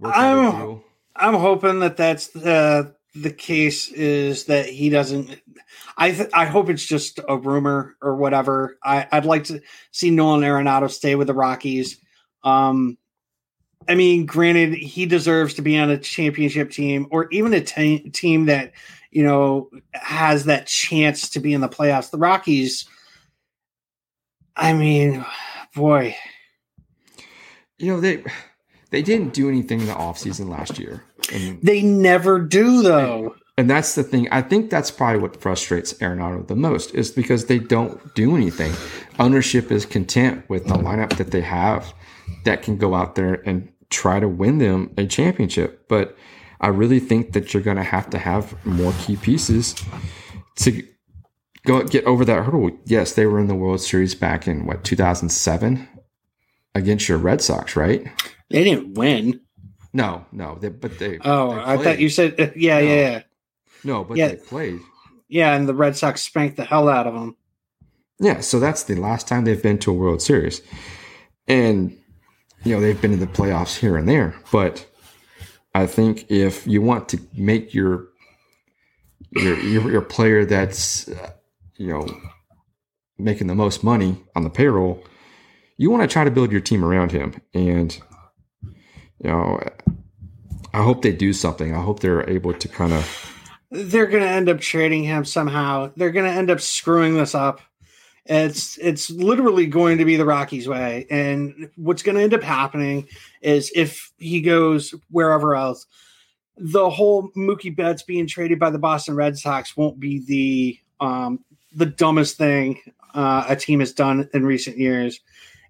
[0.00, 0.80] Work I'm
[1.16, 5.40] I'm hoping that that's the the case is that he doesn't.
[5.96, 8.78] I th- I hope it's just a rumor or whatever.
[8.84, 11.98] I, I'd like to see Nolan Arenado stay with the Rockies.
[12.44, 12.96] Um,
[13.88, 18.10] I mean, granted, he deserves to be on a championship team or even a t-
[18.10, 18.72] team that
[19.10, 22.10] you know has that chance to be in the playoffs.
[22.10, 22.88] The Rockies.
[24.56, 25.24] I mean,
[25.74, 26.16] boy.
[27.78, 28.24] You know they
[28.90, 31.04] they didn't do anything in the offseason last year.
[31.32, 33.34] And, they never do though.
[33.56, 34.28] And that's the thing.
[34.30, 38.72] I think that's probably what frustrates Arenado the most is because they don't do anything.
[39.18, 41.92] Ownership is content with the lineup that they have
[42.44, 45.88] that can go out there and try to win them a championship.
[45.88, 46.16] But
[46.60, 49.74] I really think that you're going to have to have more key pieces
[50.56, 50.86] to
[51.68, 52.70] go get over that hurdle.
[52.86, 55.88] Yes, they were in the World Series back in what 2007
[56.74, 58.06] against your Red Sox, right?
[58.50, 59.40] They didn't win.
[59.92, 61.18] No, no, they, but they.
[61.24, 62.86] Oh, they I thought you said uh, yeah, no.
[62.86, 63.22] yeah.
[63.84, 64.28] No, but yeah.
[64.28, 64.80] they played.
[65.28, 67.36] Yeah, and the Red Sox spanked the hell out of them.
[68.18, 70.62] Yeah, so that's the last time they've been to a World Series,
[71.46, 71.96] and
[72.64, 74.34] you know they've been in the playoffs here and there.
[74.50, 74.86] But
[75.74, 78.08] I think if you want to make your
[79.32, 81.08] your your, your player that's
[81.78, 82.06] you know
[83.18, 85.02] making the most money on the payroll,
[85.76, 87.98] you want to try to build your team around him, and
[89.22, 89.60] you know,
[90.72, 91.74] I hope they do something.
[91.74, 93.34] I hope they're able to kind of.
[93.70, 95.90] They're going to end up trading him somehow.
[95.96, 97.60] They're going to end up screwing this up.
[98.24, 102.42] It's it's literally going to be the Rockies' way, and what's going to end up
[102.42, 103.08] happening
[103.40, 105.86] is if he goes wherever else,
[106.58, 111.42] the whole Mookie Betts being traded by the Boston Red Sox won't be the um,
[111.78, 112.80] the dumbest thing
[113.14, 115.20] uh, a team has done in recent years.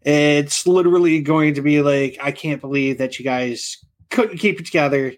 [0.02, 3.78] It's literally going to be like, I can't believe that you guys
[4.10, 5.14] couldn't keep it together.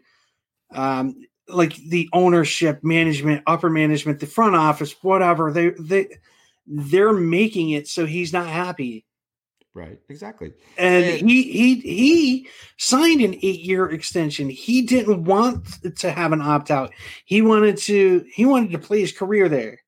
[0.72, 6.09] Um, like the ownership, management, upper management, the front office, whatever they they
[6.66, 9.05] they're making it so he's not happy.
[9.72, 10.53] Right, exactly.
[10.79, 14.48] And, and he he he signed an eight year extension.
[14.48, 16.92] He didn't want to have an opt out.
[17.24, 19.81] He wanted to he wanted to play his career there,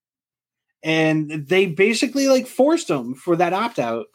[0.82, 4.06] and they basically like forced him for that opt out.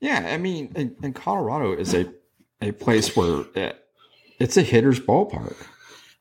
[0.00, 2.12] Yeah, I mean, and, and Colorado is a
[2.60, 3.84] a place where it,
[4.38, 5.56] it's a hitter's ballpark.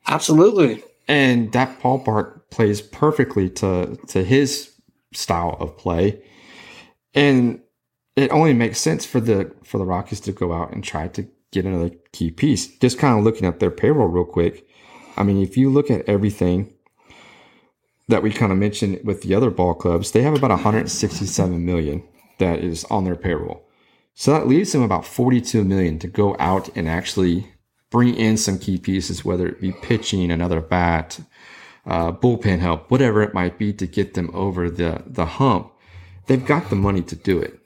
[0.08, 0.84] Absolutely.
[1.08, 4.72] And that ballpark plays perfectly to to his
[5.14, 6.22] style of play.
[7.14, 7.62] And
[8.16, 11.28] it only makes sense for the for the Rockies to go out and try to
[11.52, 12.68] get another key piece.
[12.78, 14.68] Just kind of looking at their payroll real quick.
[15.18, 16.74] I mean, if you look at everything
[18.12, 22.04] that we kind of mentioned with the other ball clubs, they have about 167 million
[22.38, 23.66] that is on their payroll.
[24.14, 27.48] So that leaves them about 42 million to go out and actually
[27.90, 31.20] bring in some key pieces, whether it be pitching, another bat,
[31.86, 35.72] uh, bullpen help, whatever it might be to get them over the, the hump.
[36.28, 37.58] They've got the money to do it.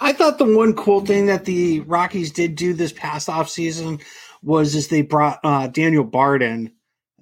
[0.00, 4.02] I thought the one cool thing that the Rockies did do this past offseason
[4.42, 6.72] was is they brought uh, Daniel Bard in.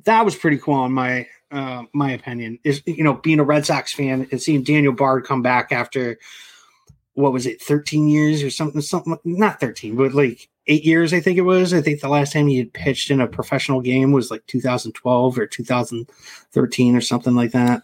[0.04, 2.58] That was pretty cool on my uh, my opinion.
[2.64, 6.18] Is you know being a Red Sox fan and seeing Daniel Bard come back after
[7.16, 11.20] what was it, 13 years or something, something not 13, but like eight years, I
[11.20, 11.72] think it was.
[11.72, 15.38] I think the last time he had pitched in a professional game was like 2012
[15.38, 17.82] or 2013 or something like that.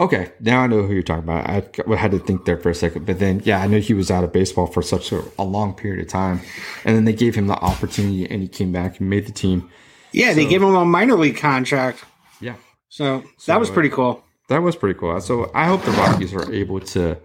[0.00, 1.48] Okay, now I know who you're talking about.
[1.48, 4.10] I had to think there for a second, but then yeah, I know he was
[4.10, 6.40] out of baseball for such a, a long period of time,
[6.84, 9.70] and then they gave him the opportunity, and he came back and made the team.
[10.12, 12.04] Yeah, so, they gave him a minor league contract.
[12.94, 14.22] So, so that was pretty cool.
[14.48, 15.20] That was pretty cool.
[15.20, 17.18] So I hope the Rockies are able to,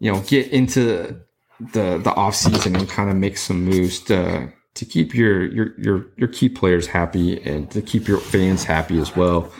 [0.00, 1.20] you know, get into
[1.60, 5.78] the the off season and kind of make some moves to to keep your your
[5.78, 9.52] your your key players happy and to keep your fans happy as well.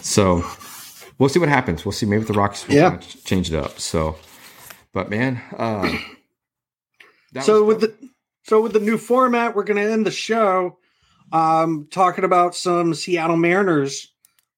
[0.00, 0.42] So
[1.18, 1.84] we'll see what happens.
[1.84, 2.06] We'll see.
[2.06, 2.96] Maybe the Rockies will yeah.
[3.26, 3.78] change it up.
[3.78, 4.16] So,
[4.94, 5.94] but man, uh,
[7.42, 7.94] so with the
[8.44, 10.78] so with the new format, we're going to end the show
[11.30, 14.11] um, talking about some Seattle Mariners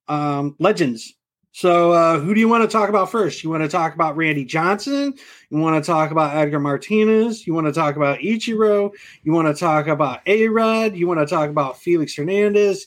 [0.09, 1.15] um, legends.
[1.53, 3.45] So, uh, who do you want to talk about first?
[3.45, 5.15] You want to talk about Randy Johnson?
[5.51, 7.47] You want to talk about Edgar Martinez?
[7.47, 8.91] You want to talk about Ichiro?
[9.23, 10.97] You want to talk about A Rod?
[10.97, 12.87] You want to talk about Felix Hernandez?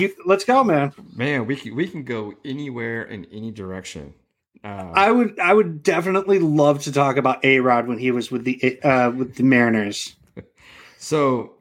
[0.00, 0.92] you, let's go, man.
[1.14, 4.14] Man, we can we can go anywhere in any direction.
[4.62, 8.30] Uh, I would I would definitely love to talk about A Rod when he was
[8.30, 10.14] with the uh, with the Mariners.
[11.00, 11.52] So,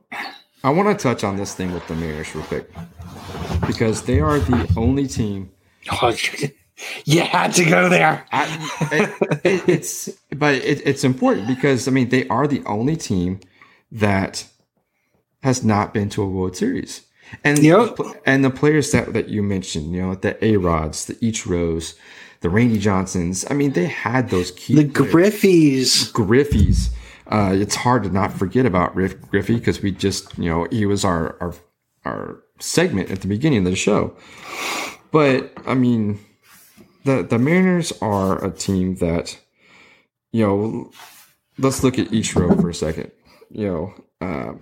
[0.68, 2.70] I want to touch on this thing with the Mariners real quick
[3.66, 5.50] because they are the only team.
[5.90, 6.14] Oh,
[7.06, 8.26] you had to go there.
[8.34, 12.98] I, it, it, it's but it, it's important because I mean they are the only
[12.98, 13.40] team
[13.94, 14.46] that
[15.42, 17.08] has not been to a World Series.
[17.46, 17.98] And yep.
[18.26, 21.96] and the players that, that you mentioned, you know, the A Rods, the Ichiros,
[22.42, 23.46] the Randy Johnsons.
[23.50, 26.12] I mean, they had those key the Griffeys.
[26.12, 26.90] Griffeys.
[27.30, 30.86] Uh, it's hard to not forget about Riff Griffey because we just, you know, he
[30.86, 31.54] was our, our
[32.06, 34.16] our segment at the beginning of the show.
[35.12, 36.20] But I mean,
[37.04, 39.40] the the Mariners are a team that,
[40.32, 40.92] you know,
[41.58, 43.12] let's look at Ichiro for a second.
[43.50, 44.54] You know, uh,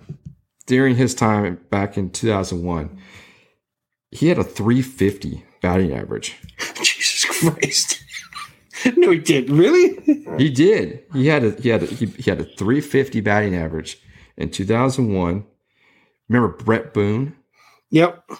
[0.66, 2.98] during his time back in 2001,
[4.10, 6.36] he had a 350 batting average.
[6.82, 8.02] Jesus Christ.
[8.96, 9.50] no, he did.
[9.50, 9.96] Really?
[10.38, 11.04] he did.
[11.12, 13.98] He had a he had a, he, he had a 350 batting average
[14.36, 15.44] in 2001.
[16.28, 17.36] Remember Bret Boone?
[17.90, 18.30] Yep.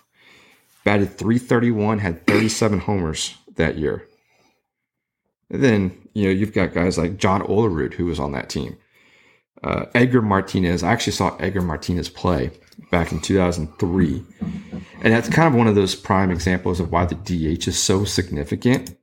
[0.84, 4.06] Batted 331, had 37 homers that year.
[5.50, 8.76] And then, you know, you've got guys like John Olerud who was on that team
[9.62, 10.82] uh, Edgar Martinez.
[10.82, 12.50] I actually saw Edgar Martinez play
[12.90, 14.22] back in 2003.
[15.02, 18.04] And that's kind of one of those prime examples of why the DH is so
[18.04, 18.96] significant.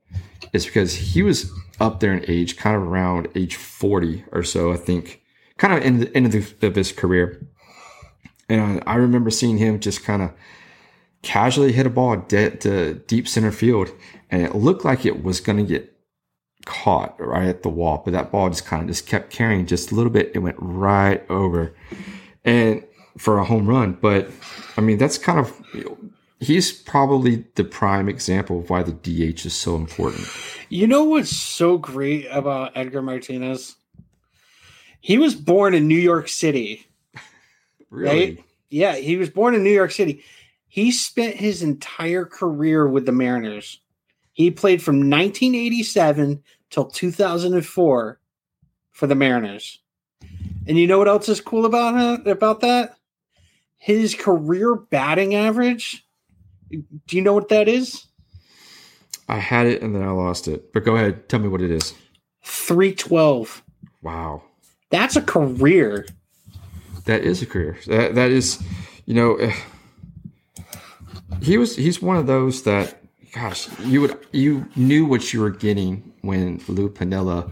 [0.54, 4.72] Is because he was up there in age, kind of around age 40 or so,
[4.72, 5.20] I think,
[5.58, 7.46] kind of in the end of, his career.
[8.48, 10.30] And I remember seeing him just kind of
[11.22, 13.90] casually hit a ball dead to deep center field,
[14.30, 15.90] and it looked like it was going to get
[16.66, 19.90] caught right at the wall, but that ball just kind of just kept carrying just
[19.90, 20.30] a little bit.
[20.34, 21.74] It went right over,
[22.44, 22.84] and
[23.18, 23.98] for a home run.
[24.00, 24.30] But
[24.76, 25.52] I mean, that's kind of
[26.44, 30.28] he's probably the prime example of why the DH is so important.
[30.68, 33.76] You know what's so great about Edgar Martinez?
[35.00, 36.86] He was born in New York City.
[37.90, 38.36] really?
[38.36, 38.44] Right?
[38.70, 40.24] Yeah, he was born in New York City.
[40.66, 43.80] He spent his entire career with the Mariners.
[44.32, 48.18] He played from 1987 till 2004
[48.90, 49.78] for the Mariners.
[50.66, 52.96] And you know what else is cool about about that?
[53.76, 56.03] His career batting average.
[57.06, 58.06] Do you know what that is?
[59.28, 60.72] I had it and then I lost it.
[60.72, 61.94] But go ahead, tell me what it is.
[62.42, 63.62] 312.
[64.02, 64.42] Wow.
[64.90, 66.06] That's a career.
[67.06, 67.78] That is a career.
[67.86, 68.62] That that is,
[69.06, 69.54] you know, eh,
[71.42, 75.50] he was he's one of those that gosh, you would you knew what you were
[75.50, 77.50] getting when Lou Piniella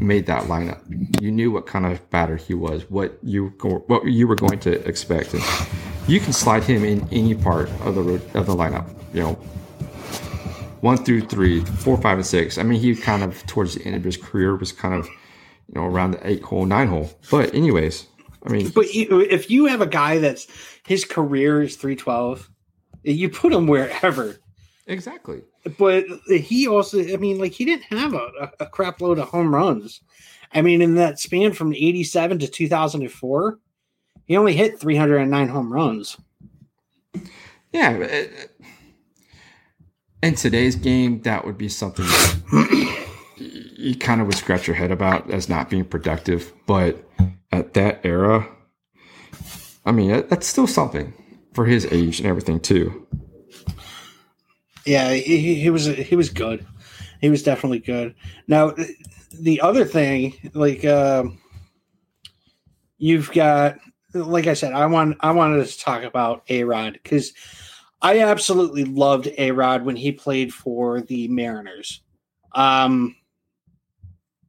[0.00, 0.80] made that lineup.
[1.20, 3.48] You knew what kind of batter he was, what you
[3.86, 5.42] what you were going to expect, and
[6.08, 8.00] you can slide him in any part of the
[8.34, 8.88] of the lineup.
[9.12, 9.32] You know,
[10.80, 12.58] one through three, four, five, and six.
[12.58, 15.74] I mean, he kind of towards the end of his career was kind of you
[15.76, 17.10] know around the eight hole, nine hole.
[17.30, 18.06] But anyways,
[18.44, 20.46] I mean, but if you have a guy that's
[20.86, 22.50] his career is three twelve,
[23.04, 24.38] you put him wherever
[24.88, 25.42] Exactly.
[25.78, 29.54] But he also, I mean, like he didn't have a, a crap load of home
[29.54, 30.00] runs.
[30.54, 33.58] I mean, in that span from 87 to 2004,
[34.28, 36.18] he only hit 309 home runs.
[37.72, 37.92] Yeah.
[37.96, 38.50] It,
[40.22, 42.04] in today's game, that would be something
[43.38, 46.52] you kind of would scratch your head about as not being productive.
[46.66, 47.02] But
[47.50, 48.46] at that era,
[49.86, 51.14] I mean, that's still something
[51.54, 53.06] for his age and everything, too.
[54.84, 56.66] Yeah, he, he was he was good.
[57.20, 58.14] He was definitely good.
[58.46, 58.74] Now,
[59.38, 61.24] the other thing, like, uh,
[62.96, 63.78] you've got
[64.14, 67.32] like I said, I want I wanted to talk about A Rod because
[68.00, 72.02] I absolutely loved A Rod when he played for the Mariners.
[72.54, 73.16] Um,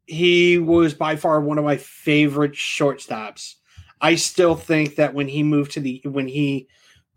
[0.05, 3.55] he was by far one of my favorite shortstops.
[4.01, 6.67] I still think that when he moved to the when he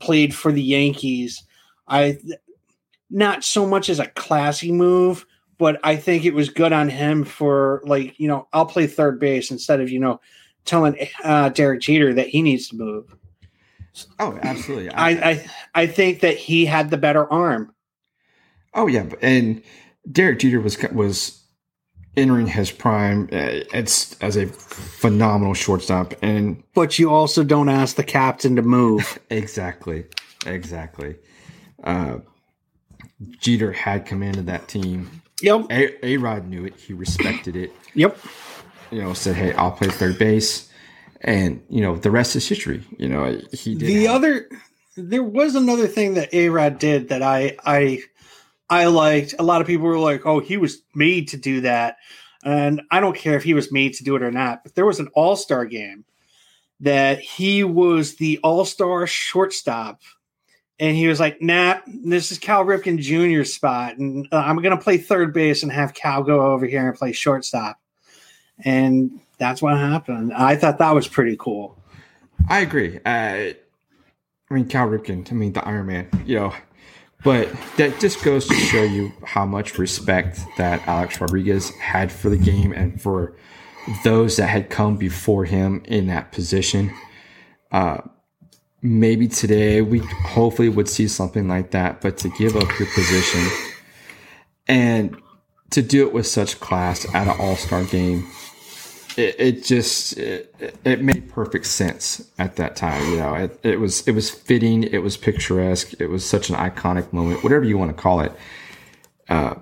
[0.01, 1.43] played for the Yankees,
[1.87, 2.19] I
[3.09, 5.27] not so much as a classy move,
[5.59, 9.21] but I think it was good on him for like you know I'll play third
[9.21, 10.21] base instead of you know
[10.65, 13.15] telling uh, Derek Jeter that he needs to move.
[14.19, 14.91] Oh, absolutely.
[14.91, 17.75] I, I I think that he had the better arm.
[18.75, 19.63] Oh yeah, and
[20.11, 21.43] Derek Jeter was was
[22.17, 23.25] entering his prime.
[23.33, 28.63] Uh, it's as a phenomenal shortstop, and but you also don't ask the captain to
[28.63, 29.19] move.
[29.31, 30.07] exactly,
[30.47, 31.17] exactly.
[31.85, 32.19] Uh,
[33.41, 35.23] Jeter had commanded that team.
[35.43, 35.67] Yep.
[35.71, 36.77] A Rod knew it.
[36.77, 37.73] He respected it.
[37.95, 38.17] Yep.
[38.93, 40.69] You know, said, "Hey, I'll play third base,"
[41.23, 42.83] and you know, the rest is history.
[42.99, 43.89] You know, he did.
[43.89, 44.49] The have- other,
[44.97, 48.03] there was another thing that A Rod did that I I
[48.69, 49.35] I liked.
[49.39, 51.97] A lot of people were like, "Oh, he was made to do that,"
[52.45, 54.63] and I don't care if he was made to do it or not.
[54.63, 56.05] But there was an All Star game
[56.81, 60.03] that he was the All Star shortstop
[60.79, 64.77] and he was like, "Nah, this is Cal Ripken Jr.'s spot, and uh, I'm going
[64.77, 67.79] to play third base and have Cal go over here and play shortstop."
[68.65, 70.33] And that's what happened.
[70.33, 71.79] I thought that was pretty cool.
[72.49, 72.99] I agree.
[73.05, 73.55] Uh, I
[74.51, 75.31] mean, Cal Ripken.
[75.31, 76.09] I mean, the Iron Man.
[76.27, 76.55] You know,
[77.25, 82.29] but that just goes to show you how much respect that Alex Rodriguez had for
[82.29, 83.37] the game and for
[84.05, 86.93] those that had come before him in that position.
[87.71, 87.99] Uh,
[88.81, 93.47] maybe today we hopefully would see something like that, but to give up your position
[94.67, 95.17] and
[95.71, 98.27] to do it with such class at an all star game,
[99.17, 100.55] it, it just it,
[100.85, 103.03] it, made perfect sense at that time.
[103.11, 106.57] You know, it, it was it was fitting, it was picturesque, it was such an
[106.57, 108.33] iconic moment, whatever you want to call it.
[109.29, 109.55] Uh,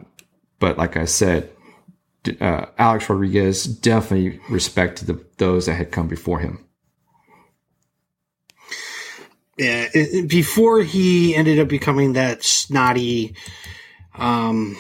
[0.59, 1.51] but like I said,
[2.41, 6.65] uh, Alex Rodriguez definitely respected the, those that had come before him.
[9.57, 9.89] Yeah,
[10.27, 13.35] before he ended up becoming that snotty
[14.15, 14.77] um,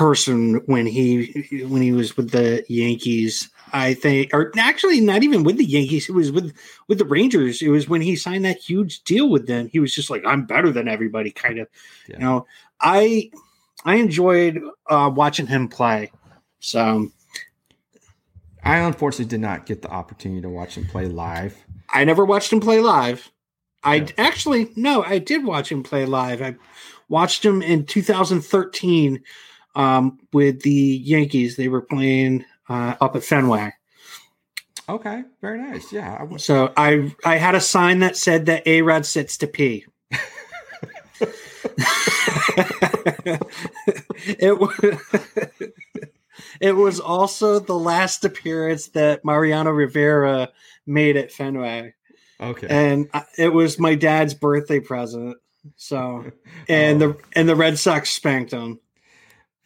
[0.00, 3.50] person when he when he was with the Yankees.
[3.72, 6.08] I think, or actually, not even with the Yankees.
[6.08, 6.56] It was with
[6.88, 7.60] with the Rangers.
[7.60, 9.68] It was when he signed that huge deal with them.
[9.68, 11.68] He was just like, "I'm better than everybody," kind of.
[12.08, 12.14] Yeah.
[12.16, 12.46] You know,
[12.80, 13.30] I
[13.84, 16.10] I enjoyed uh, watching him play.
[16.60, 17.10] So,
[18.64, 21.56] I unfortunately did not get the opportunity to watch him play live.
[21.90, 23.30] I never watched him play live.
[23.84, 24.08] I yeah.
[24.16, 26.40] actually no, I did watch him play live.
[26.40, 26.56] I
[27.10, 29.22] watched him in 2013
[29.80, 31.56] um, with the Yankees.
[31.56, 33.72] They were playing uh, up at Fenway.
[34.88, 35.92] Okay, very nice.
[35.92, 36.18] Yeah.
[36.20, 39.86] I so I I had a sign that said that A Rod sits to pee.
[44.38, 44.74] it was
[46.60, 50.50] it was also the last appearance that Mariano Rivera
[50.86, 51.94] made at Fenway.
[52.40, 52.66] Okay.
[52.68, 53.08] And
[53.38, 55.36] it was my dad's birthday present.
[55.76, 56.32] So,
[56.68, 57.12] and oh.
[57.12, 58.80] the and the Red Sox spanked him.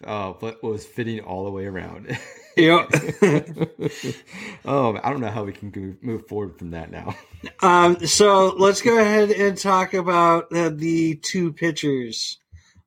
[0.06, 2.18] Oh, but was fitting all the way around.
[2.56, 2.86] yeah.
[4.64, 7.16] oh, I don't know how we can move forward from that now.
[7.62, 12.38] Um, so let's go ahead and talk about uh, the two pitchers.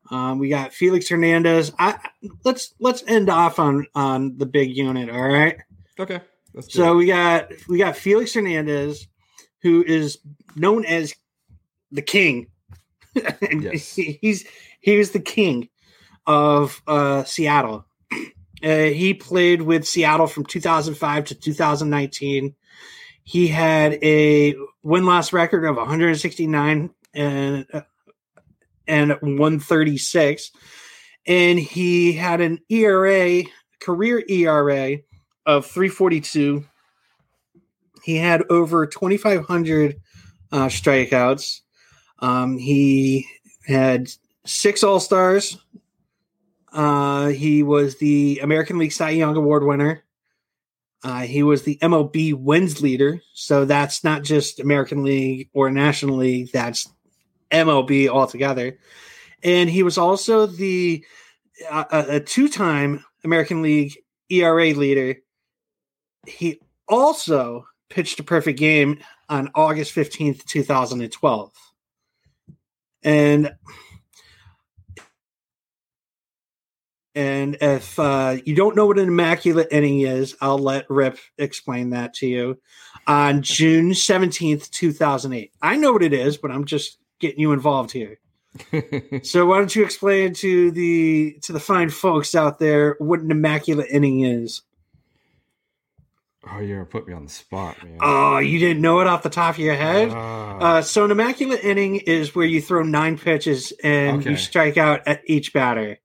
[0.09, 1.72] Um, we got Felix Hernandez.
[1.80, 1.97] I
[2.45, 5.09] let's let's end off on on the big unit.
[5.09, 5.57] All right.
[5.99, 6.22] Okay.
[6.61, 6.95] so it.
[6.95, 9.07] we got we got Felix Hernandez,
[9.61, 10.20] who is
[10.55, 11.13] known as
[11.91, 12.47] the King.
[13.41, 13.95] yes.
[13.95, 14.45] he's
[14.80, 15.70] he was the king
[16.28, 17.86] of uh, Seattle.
[18.61, 22.55] Uh, he played with Seattle from 2005 to 2019.
[23.23, 27.82] He had a win loss record of 169 and uh,
[28.88, 30.51] and 136,
[31.25, 33.43] and he had an ERA
[33.80, 34.97] career ERA
[35.45, 36.65] of 342.
[38.03, 39.99] He had over 2,500
[40.51, 41.61] uh, strikeouts.
[42.19, 43.28] Um, he
[43.65, 44.07] had
[44.45, 45.57] six All Stars,
[46.78, 50.03] uh, he was the American League Cy Young Award winner.
[51.03, 53.19] Uh, he was the MLB wins leader.
[53.34, 56.88] So that's not just American League or National League, that's
[57.51, 58.78] MLB altogether.
[59.41, 61.03] And he was also the
[61.67, 63.97] uh, a two time American League
[64.30, 65.15] ERA leader.
[66.28, 68.99] He also pitched a perfect game
[69.30, 71.51] on August 15th, 2012.
[73.01, 73.55] And
[77.18, 81.89] And if uh, you don't know what an immaculate inning is, I'll let Rip explain
[81.89, 82.59] that to you.
[83.07, 85.51] On June 17th, 2008.
[85.59, 88.20] I know what it is, but I'm just getting you involved here.
[89.24, 93.32] so why don't you explain to the to the fine folks out there what an
[93.32, 94.61] immaculate inning is?
[96.47, 97.97] Oh, you're gonna put me on the spot, man.
[97.99, 100.11] Oh, you didn't know it off the top of your head?
[100.11, 100.57] Ah.
[100.59, 105.01] Uh, so an immaculate inning is where you throw nine pitches and you strike out
[105.07, 105.97] at each batter.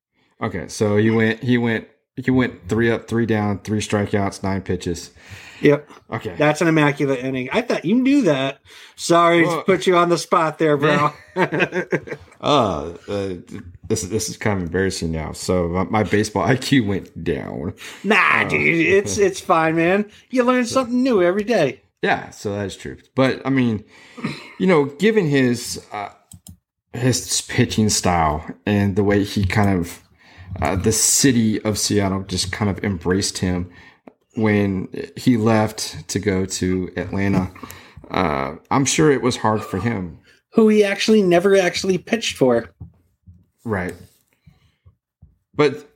[0.42, 1.42] Okay, so you went.
[1.42, 1.88] He went.
[2.16, 5.12] He went three up, three down, three strikeouts, nine pitches.
[5.62, 6.34] Yep, Okay.
[6.36, 7.48] that's an immaculate inning.
[7.52, 8.58] I thought you knew that.
[8.96, 11.12] Sorry Well- to put you on the spot there, bro.
[11.36, 11.40] Uh,
[13.08, 13.34] uh,
[13.88, 15.32] this is this is kind of embarrassing now.
[15.32, 17.74] So my, my baseball IQ went down.
[18.04, 20.10] nah, dude, it's it's fine, man.
[20.30, 21.80] You learn something new every day.
[22.02, 22.98] Yeah, so that's true.
[23.14, 23.84] But I mean,
[24.58, 26.10] you know, given his uh,
[26.92, 30.02] his pitching style and the way he kind of
[30.60, 33.70] uh, the city of Seattle just kind of embraced him
[34.34, 37.50] when he left to go to Atlanta.
[38.10, 40.18] Uh, I'm sure it was hard for him.
[40.52, 42.70] Who he actually never actually pitched for.
[43.64, 43.94] Right.
[45.54, 45.88] But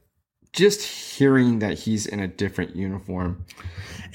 [0.52, 3.44] just hearing that he's in a different uniform.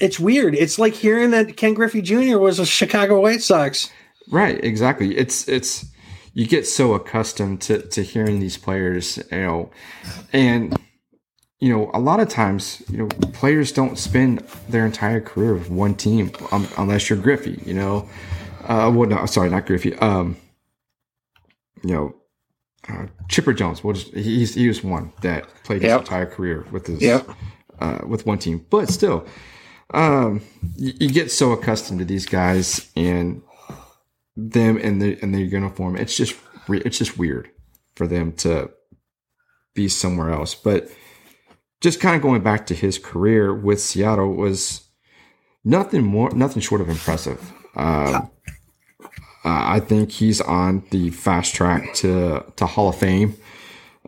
[0.00, 0.54] It's weird.
[0.54, 2.38] It's like hearing that Ken Griffey Jr.
[2.38, 3.90] was a Chicago White Sox.
[4.28, 5.16] Right, exactly.
[5.16, 5.86] It's it's
[6.34, 9.70] you get so accustomed to to hearing these players, you know,
[10.32, 10.76] and
[11.60, 15.70] you know, a lot of times, you know, players don't spend their entire career with
[15.70, 18.08] one team um, unless you're Griffey, you know.
[18.64, 19.94] Uh, well, no, sorry, not Griffey.
[19.98, 20.36] Um,
[21.84, 22.14] you know,
[22.88, 23.84] uh, Chipper Jones.
[23.84, 26.00] Well, just, he's he was one that played his Yep.
[26.00, 27.28] entire career with his Yep.
[27.78, 29.24] uh, with one team, but still,
[29.94, 30.40] um,
[30.76, 33.40] you, you get so accustomed to these guys and
[34.36, 35.96] them and the and their uniform.
[35.96, 36.34] It's just
[36.68, 37.50] it's just weird
[37.96, 38.70] for them to
[39.74, 40.54] be somewhere else.
[40.54, 40.88] But
[41.80, 44.88] just kind of going back to his career with Seattle was
[45.64, 47.52] nothing more, nothing short of impressive.
[47.74, 48.30] Um,
[49.44, 53.34] I think he's on the fast track to to Hall of Fame.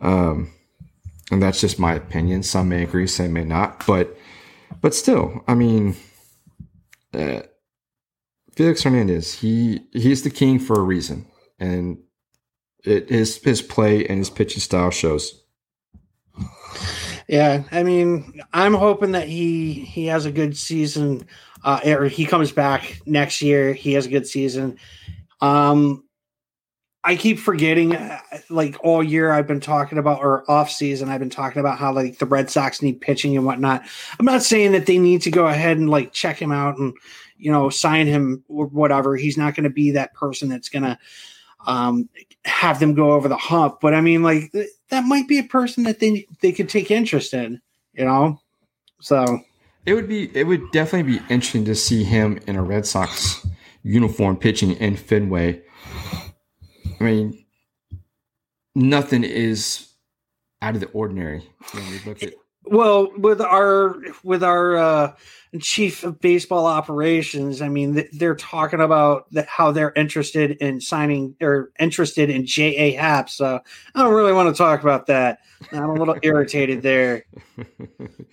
[0.01, 0.51] Um,
[1.31, 2.43] and that's just my opinion.
[2.43, 3.85] Some may agree, some may not.
[3.85, 4.17] But
[4.81, 5.95] but still, I mean,
[7.13, 7.41] uh,
[8.55, 11.25] Felix Hernandez, he he's the king for a reason,
[11.59, 11.97] and
[12.83, 15.43] it his his play and his pitching style shows.
[17.27, 21.27] Yeah, I mean, I'm hoping that he he has a good season,
[21.63, 23.73] uh, or he comes back next year.
[23.73, 24.77] He has a good season.
[25.41, 26.03] Um,
[27.05, 31.19] I keep forgetting, uh, like all year I've been talking about, or off season I've
[31.19, 33.83] been talking about how like the Red Sox need pitching and whatnot.
[34.19, 36.95] I'm not saying that they need to go ahead and like check him out and
[37.37, 39.15] you know sign him or whatever.
[39.15, 40.97] He's not going to be that person that's going to
[41.67, 42.09] um,
[42.43, 43.79] have them go over the hump.
[43.81, 46.89] But I mean, like th- that might be a person that they they could take
[46.89, 47.61] interest in,
[47.93, 48.39] you know.
[48.99, 49.41] So
[49.85, 53.45] It would be it would definitely be interesting to see him in a Red Sox
[53.83, 55.61] uniform pitching in Fenway.
[56.99, 57.45] I mean,
[58.73, 59.87] nothing is
[60.61, 62.33] out of the ordinary when we look at
[62.65, 65.15] well with our with our uh,
[65.59, 71.35] chief of baseball operations, I mean they're talking about that how they're interested in signing
[71.41, 73.29] or interested in J A Happ.
[73.29, 73.59] So
[73.93, 75.39] I don't really want to talk about that.
[75.71, 77.25] I'm a little irritated there.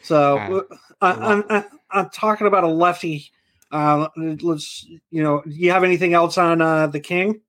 [0.02, 3.30] So Uh, I, I'm, I'm I'm talking about a lefty.
[3.70, 5.42] Uh, let's you know.
[5.42, 7.40] Do you have anything else on uh, the King?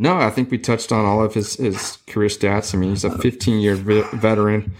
[0.00, 2.74] No, I think we touched on all of his, his career stats.
[2.74, 4.74] I mean, he's a 15 year veteran.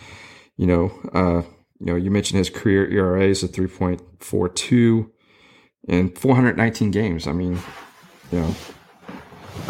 [0.56, 1.42] You know, uh,
[1.78, 5.10] you know, you mentioned his career ERA is a 3.42
[5.88, 7.26] and 419 games.
[7.26, 7.58] I mean,
[8.32, 8.54] you know,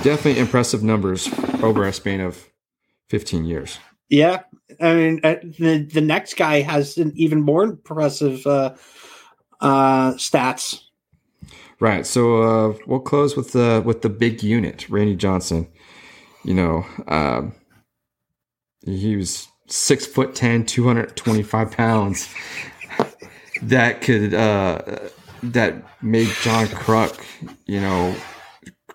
[0.04, 1.28] definitely impressive numbers
[1.64, 2.48] over a span of
[3.08, 3.80] 15 years.
[4.08, 4.42] Yeah,
[4.80, 8.74] I mean uh, the the next guy has an even more impressive uh,
[9.60, 10.80] uh, stats.
[11.80, 12.06] Right.
[12.06, 15.66] So uh, we'll close with the with the big unit, Randy Johnson.
[16.44, 17.54] You know, um,
[18.84, 22.34] he was six foot 10, 225 pounds.
[23.62, 24.82] That could uh,
[25.42, 27.24] that made John Kruk,
[27.66, 28.14] you know,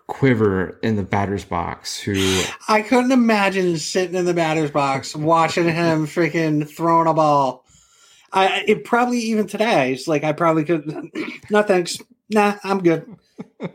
[0.08, 2.00] quiver in the batter's box.
[2.00, 7.66] Who I couldn't imagine sitting in the batter's box watching him freaking throwing a ball.
[8.32, 9.94] I it probably even today.
[9.94, 11.12] It's like I probably could.
[11.52, 12.00] No thanks.
[12.30, 13.15] Nah, I'm good.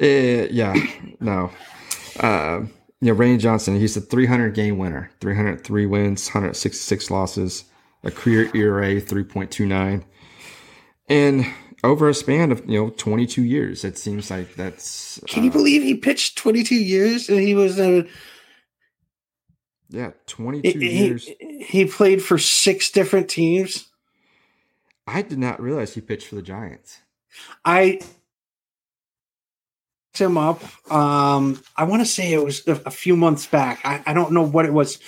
[0.00, 0.74] Eh, yeah,
[1.20, 1.50] no.
[2.20, 2.60] Uh,
[3.00, 7.64] you know, Randy Johnson, he's a 300 game winner, 303 wins, 166 losses,
[8.04, 10.04] a career ERA 3.29,
[11.08, 11.46] and
[11.84, 13.84] over a span of you know 22 years.
[13.84, 17.78] It seems like that's Can you uh, believe he pitched 22 years and he was
[17.78, 18.06] a
[19.88, 21.28] Yeah, 22 He, years.
[21.66, 23.88] he played for six different teams.
[25.06, 27.00] I did not realize he pitched for the Giants.
[27.64, 28.00] I
[30.18, 30.62] him up.
[30.92, 33.80] Um, I want to say it was a, a few months back.
[33.84, 34.98] I, I don't know what it was.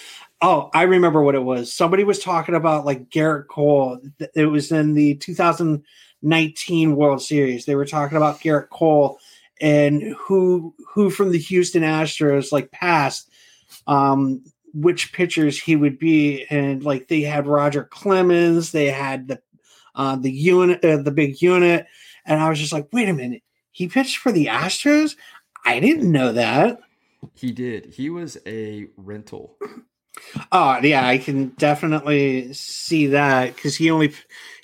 [0.40, 1.72] Oh, I remember what it was.
[1.72, 3.98] Somebody was talking about like Gerrit Cole.
[4.34, 7.66] It was in the 2019 World Series.
[7.66, 9.18] They were talking about Gerrit Cole
[9.60, 13.28] and who who from the Houston Astros like passed
[13.86, 14.42] um
[14.72, 19.42] which pitchers he would be and like they had Roger Clemens, they had the
[19.94, 21.86] uh the unit uh, the big unit
[22.30, 23.42] and I was just like, "Wait a minute.
[23.72, 25.16] He pitched for the Astros?
[25.66, 26.80] I didn't know that."
[27.34, 27.86] He did.
[27.86, 29.58] He was a rental.
[30.50, 34.12] Oh yeah, I can definitely see that because he only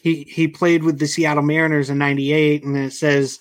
[0.02, 3.40] he he played with the Seattle Mariners in '98, and it says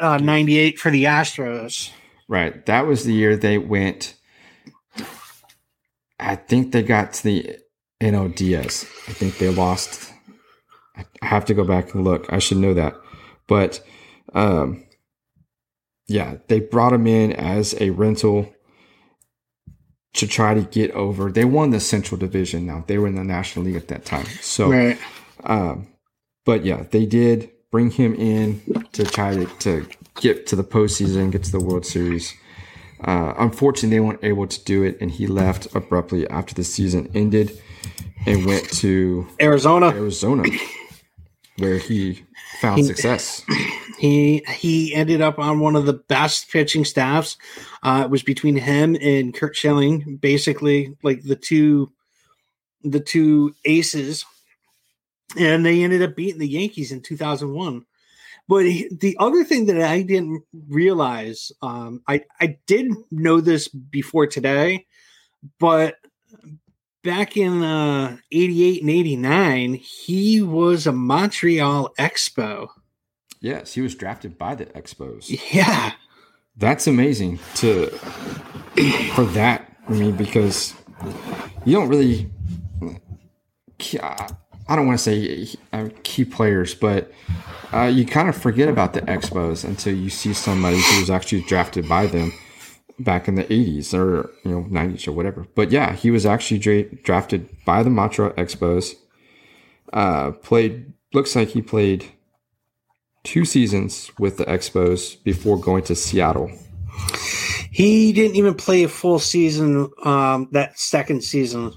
[0.00, 1.90] uh, '98 for the Astros.
[2.28, 2.64] Right.
[2.66, 4.14] That was the year they went.
[6.18, 7.58] I think they got to the
[8.00, 8.84] NLDS.
[9.08, 10.11] I think they lost.
[10.96, 12.26] I have to go back and look.
[12.32, 12.94] I should know that.
[13.46, 13.80] But
[14.34, 14.84] um,
[16.08, 18.52] yeah, they brought him in as a rental
[20.14, 21.30] to try to get over.
[21.30, 22.84] They won the Central Division now.
[22.86, 24.26] They were in the National League at that time.
[24.42, 24.98] So, Right.
[25.44, 25.88] um,
[26.44, 28.60] but yeah, they did bring him in
[28.92, 29.86] to try to, to
[30.20, 32.34] get to the postseason, get to the World Series.
[33.02, 37.10] Uh, unfortunately, they weren't able to do it, and he left abruptly after the season
[37.14, 37.58] ended
[38.26, 39.88] and went to Arizona.
[39.88, 40.44] Arizona,
[41.62, 42.24] where he
[42.60, 43.42] found success.
[43.98, 47.36] He he ended up on one of the best pitching staffs.
[47.84, 51.92] Uh, it was between him and Curt Schilling, basically like the two
[52.82, 54.24] the two aces,
[55.38, 57.86] and they ended up beating the Yankees in 2001.
[58.48, 63.68] But he- the other thing that I didn't realize, um, I I did know this
[63.68, 64.86] before today,
[65.60, 65.94] but
[67.02, 72.68] back in uh, 88 and 89, he was a Montreal Expo.
[73.40, 75.40] Yes, he was drafted by the Expos.
[75.52, 75.92] Yeah.
[76.56, 77.86] That's amazing to
[79.14, 79.74] for that.
[79.88, 80.74] I mean, because
[81.64, 82.30] you don't really.
[84.68, 85.56] I don't want to say
[86.04, 87.10] key players, but
[87.72, 91.42] uh, you kind of forget about the Expos until you see somebody who was actually
[91.42, 92.32] drafted by them
[93.02, 95.46] back in the 80s or you know 90s or whatever.
[95.54, 98.94] But yeah, he was actually dra- drafted by the Montreal Expos.
[99.92, 102.06] Uh, played looks like he played
[103.24, 106.50] two seasons with the Expos before going to Seattle.
[107.70, 111.72] He didn't even play a full season um, that second season.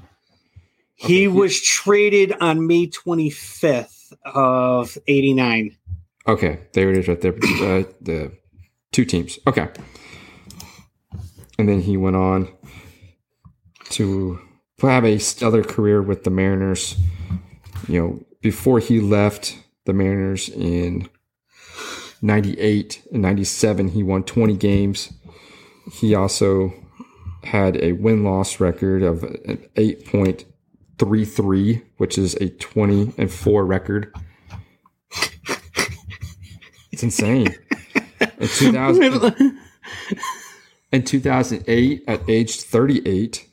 [0.95, 5.77] He he- was traded on May 25th of 89.
[6.27, 7.33] Okay, there it is right there.
[7.33, 8.31] Uh, the
[8.91, 9.37] two teams.
[9.45, 9.67] Okay.
[11.57, 12.49] And then he went on
[13.91, 14.39] to
[14.81, 16.95] have a stellar career with the Mariners.
[17.87, 21.07] You know, before he left the Mariners in
[22.21, 25.13] 98 and 97, he won 20 games.
[25.93, 26.73] He also
[27.43, 34.13] had a win loss record of an 8.33, which is a 20 and 4 record.
[36.91, 37.53] It's insane.
[38.39, 39.59] In 2000,
[40.95, 43.47] in 2008, at age 38,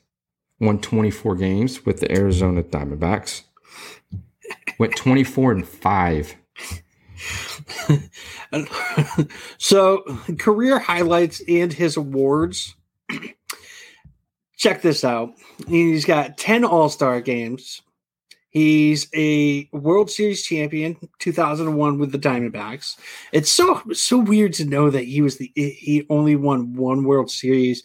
[0.60, 3.42] won 24 games with the Arizona Diamondbacks.
[4.78, 6.36] Went 24 and 5.
[9.58, 10.02] so,
[10.38, 12.76] career highlights and his awards.
[14.56, 15.32] Check this out.
[15.66, 17.82] He's got 10 All Star games.
[18.52, 22.98] He's a World Series champion, 2001 with the Diamondbacks.
[23.32, 27.30] It's so so weird to know that he was the he only won one World
[27.30, 27.82] Series,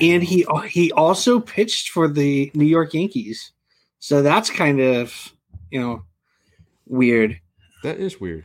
[0.00, 3.52] and he he also pitched for the New York Yankees.
[4.00, 5.32] So that's kind of
[5.70, 6.02] you know
[6.84, 7.40] weird.
[7.84, 8.44] That is weird.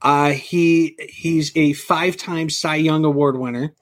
[0.00, 3.74] Uh, he he's a five-time Cy Young Award winner.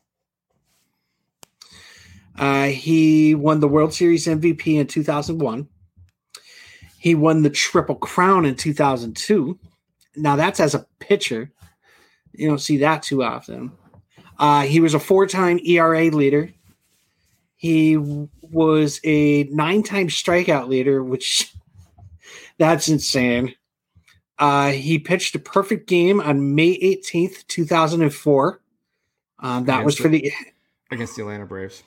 [2.36, 5.68] Uh, he won the World Series MVP in 2001.
[7.02, 9.58] He won the Triple Crown in 2002.
[10.14, 11.50] Now that's as a pitcher.
[12.30, 13.72] You don't see that too often.
[14.38, 16.52] Uh, he was a four-time ERA leader.
[17.56, 21.52] He was a nine-time strikeout leader, which
[22.58, 23.56] that's insane.
[24.38, 28.60] Uh, he pitched a perfect game on May 18th, 2004.
[29.40, 30.32] Um, that was Against for the
[30.92, 31.82] Against the Atlanta Braves.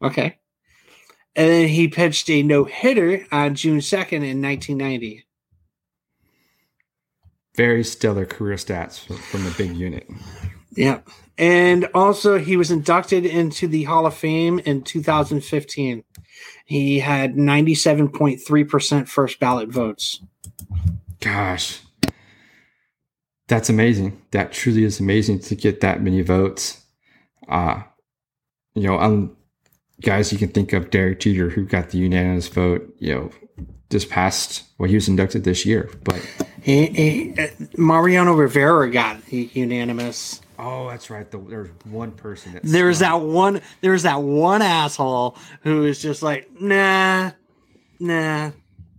[0.00, 0.38] okay.
[1.36, 5.26] And then he pitched a no hitter on June 2nd in 1990.
[7.54, 10.08] Very stellar career stats from, the big unit.
[10.74, 11.00] Yeah.
[11.38, 16.04] And also, he was inducted into the Hall of Fame in 2015.
[16.64, 20.22] He had 97.3% first ballot votes.
[21.20, 21.80] Gosh.
[23.48, 24.20] That's amazing.
[24.30, 26.82] That truly is amazing to get that many votes.
[27.48, 27.82] Uh,
[28.74, 29.36] you know, um,
[30.02, 33.30] guys, you can think of Derek Jeter, who got the unanimous vote, you know,
[33.88, 36.20] this past, well, he was inducted this year, but.
[36.60, 40.40] He, he, uh, Mariano Rivera got unanimous.
[40.58, 41.30] Oh, that's right.
[41.30, 46.22] The, there's one person that there's that one there's that one asshole who is just
[46.22, 47.32] like, nah,
[48.00, 48.50] nah.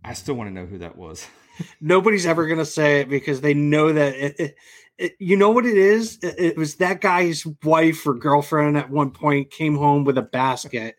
[0.03, 1.25] I still want to know who that was.
[1.81, 4.57] Nobody's ever gonna say it because they know that it, it,
[4.97, 6.19] it, you know what it is.
[6.21, 10.95] It, was that guy's wife or girlfriend at one point came home with a basket,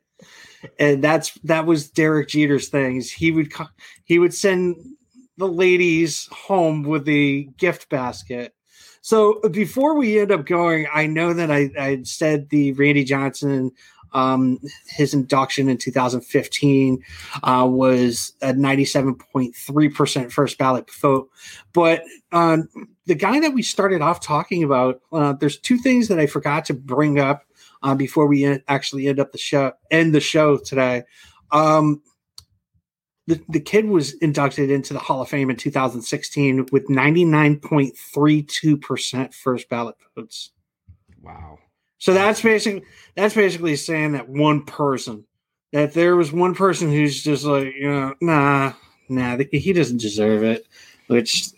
[0.79, 3.11] and that's that was Derek Jeter's things.
[3.11, 3.53] He would
[4.05, 4.77] he would send
[5.37, 8.55] the ladies home with the gift basket
[9.09, 13.71] so before we end up going, I know that I, I said the Randy Johnson,
[14.13, 17.03] um, his induction in 2015
[17.43, 21.31] uh, was a 97.3% first ballot vote.
[21.73, 22.03] But
[22.33, 22.69] um,
[23.07, 26.65] the guy that we started off talking about, uh, there's two things that I forgot
[26.67, 27.45] to bring up
[27.83, 31.05] uh, before we actually end up the show, end the show today.
[31.51, 32.03] Um,
[33.27, 39.69] the, the kid was inducted into the Hall of Fame in 2016 with 99.32% first
[39.69, 40.53] ballot votes.
[41.23, 41.59] Wow.
[41.99, 42.85] So that's basically
[43.17, 45.25] that's basically saying that one person
[45.73, 48.73] that there was one person who's just like, you know, nah,
[49.09, 50.67] nah, he doesn't deserve it,
[51.09, 51.51] which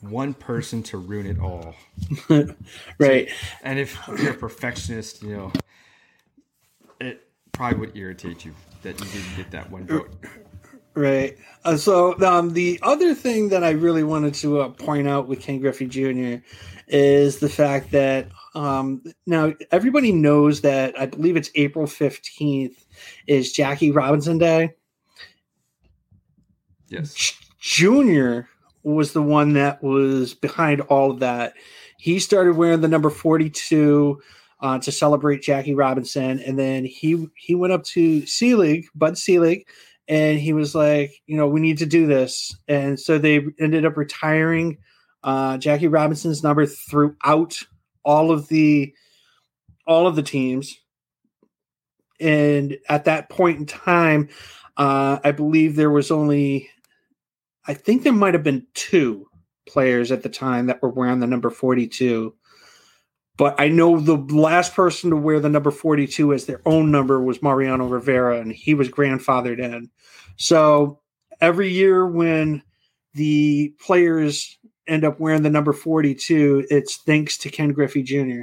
[0.00, 1.74] one person to ruin it all.
[2.98, 3.28] right.
[3.28, 5.52] So, and if you're a perfectionist, you know,
[7.00, 10.14] it probably would irritate you that you didn't get that one vote.
[10.94, 11.36] Right.
[11.64, 15.40] Uh, so um, the other thing that I really wanted to uh, point out with
[15.40, 16.42] Ken Griffey Jr.
[16.88, 22.84] is the fact that um, now everybody knows that I believe it's April fifteenth
[23.26, 24.74] is Jackie Robinson Day.
[26.88, 27.14] Yes.
[27.14, 28.48] J- Junior
[28.82, 31.52] was the one that was behind all of that.
[31.98, 34.20] He started wearing the number forty-two
[34.60, 39.68] uh, to celebrate Jackie Robinson, and then he he went up to Selig, Bud Selig,
[40.08, 43.84] and he was like, you know, we need to do this, and so they ended
[43.84, 44.78] up retiring
[45.22, 47.58] uh, Jackie Robinson's number throughout
[48.10, 48.92] all of the
[49.86, 50.76] all of the teams,
[52.18, 54.28] and at that point in time,
[54.76, 56.68] uh, I believe there was only,
[57.66, 59.26] I think there might have been two
[59.66, 62.34] players at the time that were wearing the number forty two
[63.36, 67.22] but I know the last person to wear the number 42 as their own number
[67.22, 69.88] was Mariano Rivera, and he was grandfathered in.
[70.36, 71.00] So
[71.40, 72.62] every year when
[73.14, 74.58] the players
[74.90, 78.42] end up wearing the number 42, it's thanks to Ken Griffey Jr.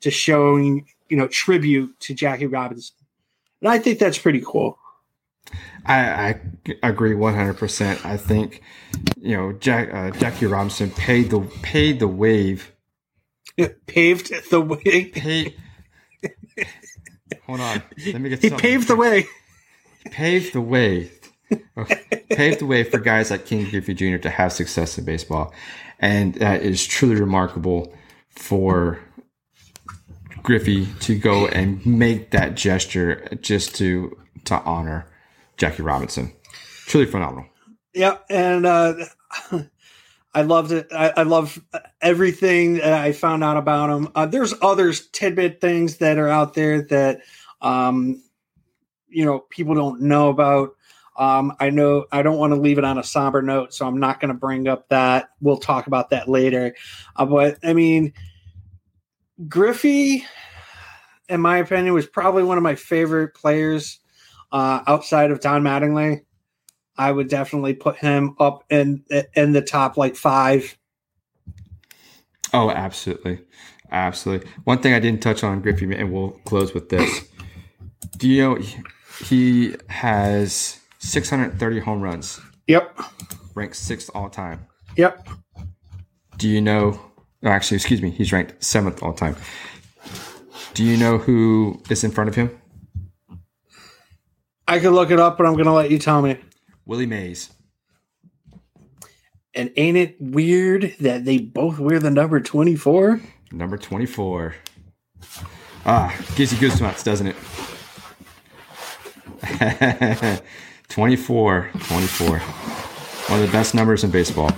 [0.00, 2.96] to showing, you know, tribute to Jackie Robinson.
[3.60, 4.78] And I think that's pretty cool.
[5.86, 6.40] I,
[6.82, 8.04] I agree 100%.
[8.04, 8.62] I think,
[9.20, 12.72] you know, Jack, uh, Jackie Robinson paid the paid the wave
[13.86, 15.54] paved the way.
[17.46, 17.82] hold on.
[18.06, 18.42] Let me get.
[18.42, 19.26] He paved the way.
[20.06, 21.10] Paved the way.
[22.30, 24.16] Paved the way for guys like Ken Griffey Jr.
[24.18, 25.54] to have success in baseball,
[25.98, 27.94] and that is truly remarkable
[28.30, 28.98] for
[30.42, 35.06] Griffey to go and make that gesture just to to honor
[35.56, 36.32] Jackie Robinson.
[36.86, 37.46] Truly phenomenal.
[37.94, 38.94] Yeah, and uh,
[40.36, 40.88] I loved it.
[40.92, 41.58] I, I love
[42.00, 44.12] everything that I found out about him.
[44.14, 47.22] Uh, there's others tidbit things that are out there that,
[47.62, 48.22] um,
[49.08, 50.75] you know, people don't know about.
[51.18, 53.98] Um, I know I don't want to leave it on a somber note, so I'm
[53.98, 55.30] not going to bring up that.
[55.40, 56.74] We'll talk about that later.
[57.16, 58.12] Uh, but I mean,
[59.48, 60.24] Griffey,
[61.28, 64.00] in my opinion, was probably one of my favorite players
[64.52, 66.22] uh, outside of Don Mattingly.
[66.98, 69.04] I would definitely put him up in
[69.34, 70.78] in the top like five.
[72.54, 73.40] Oh, absolutely,
[73.90, 74.48] absolutely.
[74.64, 77.28] One thing I didn't touch on Griffey, and we'll close with this.
[78.16, 78.58] Do you know
[79.24, 82.40] he has 630 home runs?
[82.66, 83.00] Yep.
[83.54, 84.66] Ranked sixth all time.
[84.96, 85.28] Yep.
[86.36, 87.00] Do you know?
[87.44, 88.10] Actually, excuse me.
[88.10, 89.36] He's ranked seventh all time.
[90.74, 92.50] Do you know who is in front of him?
[94.68, 96.38] I could look it up, but I'm going to let you tell me.
[96.84, 97.50] Willie Mays.
[99.54, 103.20] And ain't it weird that they both wear the number 24?
[103.52, 104.54] Number 24.
[105.86, 107.36] Ah, gives you goosebumps, doesn't it?
[110.88, 111.70] 24.
[111.88, 112.38] 24.
[112.38, 114.50] One of the best numbers in baseball.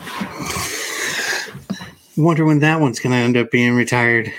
[2.16, 4.32] Wonder when that one's going to end up being retired.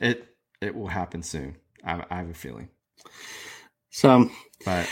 [0.00, 0.26] It
[0.60, 1.56] it will happen soon.
[1.84, 2.68] I, I have a feeling.
[3.90, 4.30] So,
[4.64, 4.88] but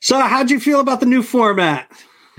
[0.00, 1.90] so how'd you feel about the new format?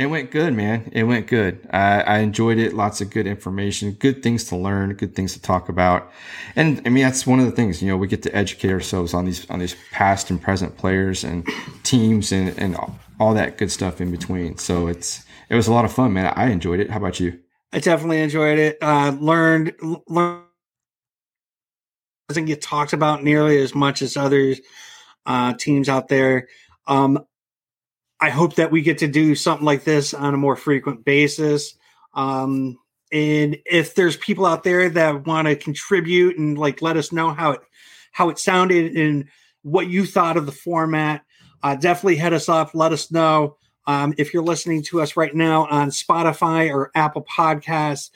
[0.02, 0.90] It went good, man.
[0.94, 1.70] It went good.
[1.72, 2.74] I, I, enjoyed it.
[2.74, 6.12] Lots of good information, good things to learn, good things to talk about.
[6.56, 9.14] And I mean, that's one of the things, you know, we get to educate ourselves
[9.14, 11.48] on these, on these past and present players and
[11.84, 12.76] teams and, and
[13.20, 14.58] all that good stuff in between.
[14.58, 16.34] So it's, it was a lot of fun, man.
[16.36, 16.90] I enjoyed it.
[16.90, 17.40] How about you?
[17.72, 18.80] I definitely enjoyed it.
[18.82, 19.76] Uh, learned,
[20.08, 20.46] learned,
[22.28, 24.56] doesn't get talked about nearly as much as other
[25.28, 26.48] uh, teams out there.
[26.88, 27.24] Um,
[28.22, 31.74] I hope that we get to do something like this on a more frequent basis.
[32.14, 32.78] Um,
[33.12, 37.34] and if there's people out there that want to contribute and like let us know
[37.34, 37.62] how it
[38.12, 39.26] how it sounded and
[39.64, 41.24] what you thought of the format,
[41.64, 42.72] uh, definitely head us up.
[42.74, 43.58] Let us know.
[43.88, 48.12] Um, if you're listening to us right now on Spotify or Apple Podcasts,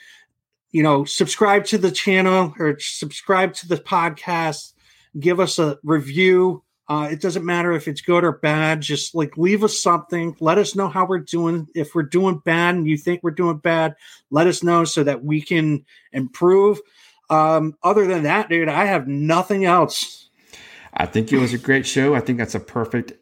[0.71, 4.73] you know, subscribe to the channel or subscribe to the podcast.
[5.17, 6.64] Give us a review.
[6.87, 8.81] Uh, it doesn't matter if it's good or bad.
[8.81, 10.35] Just like leave us something.
[10.39, 11.67] Let us know how we're doing.
[11.73, 13.95] If we're doing bad and you think we're doing bad,
[14.29, 16.79] let us know so that we can improve.
[17.29, 20.29] Um, other than that, dude, I have nothing else.
[20.93, 22.15] I think it was a great show.
[22.15, 23.13] I think that's a perfect,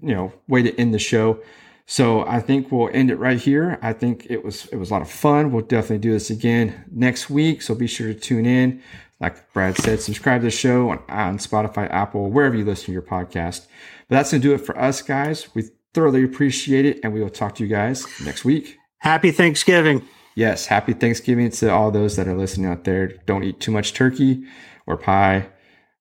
[0.00, 1.42] you know, way to end the show.
[1.90, 3.78] So I think we'll end it right here.
[3.82, 5.52] I think it was it was a lot of fun.
[5.52, 7.62] We'll definitely do this again next week.
[7.62, 8.82] So be sure to tune in.
[9.20, 12.92] Like Brad said, subscribe to the show on, on Spotify, Apple, wherever you listen to
[12.92, 13.66] your podcast.
[14.08, 15.48] But that's going to do it for us, guys.
[15.54, 18.76] We thoroughly appreciate it, and we will talk to you guys next week.
[18.98, 20.06] Happy Thanksgiving.
[20.36, 23.08] Yes, happy Thanksgiving to all those that are listening out there.
[23.26, 24.44] Don't eat too much turkey
[24.86, 25.48] or pie,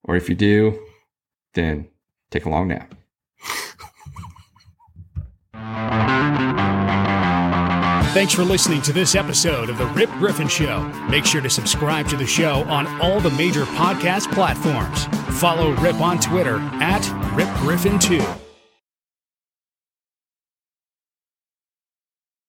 [0.04, 0.80] or if you do,
[1.56, 1.88] then
[2.30, 2.94] take a long nap.
[8.18, 10.82] Thanks for listening to this episode of The Rip Griffin Show.
[11.08, 15.06] Make sure to subscribe to the show on all the major podcast platforms.
[15.40, 17.04] Follow Rip on Twitter at
[17.36, 18.47] RipGriffin2.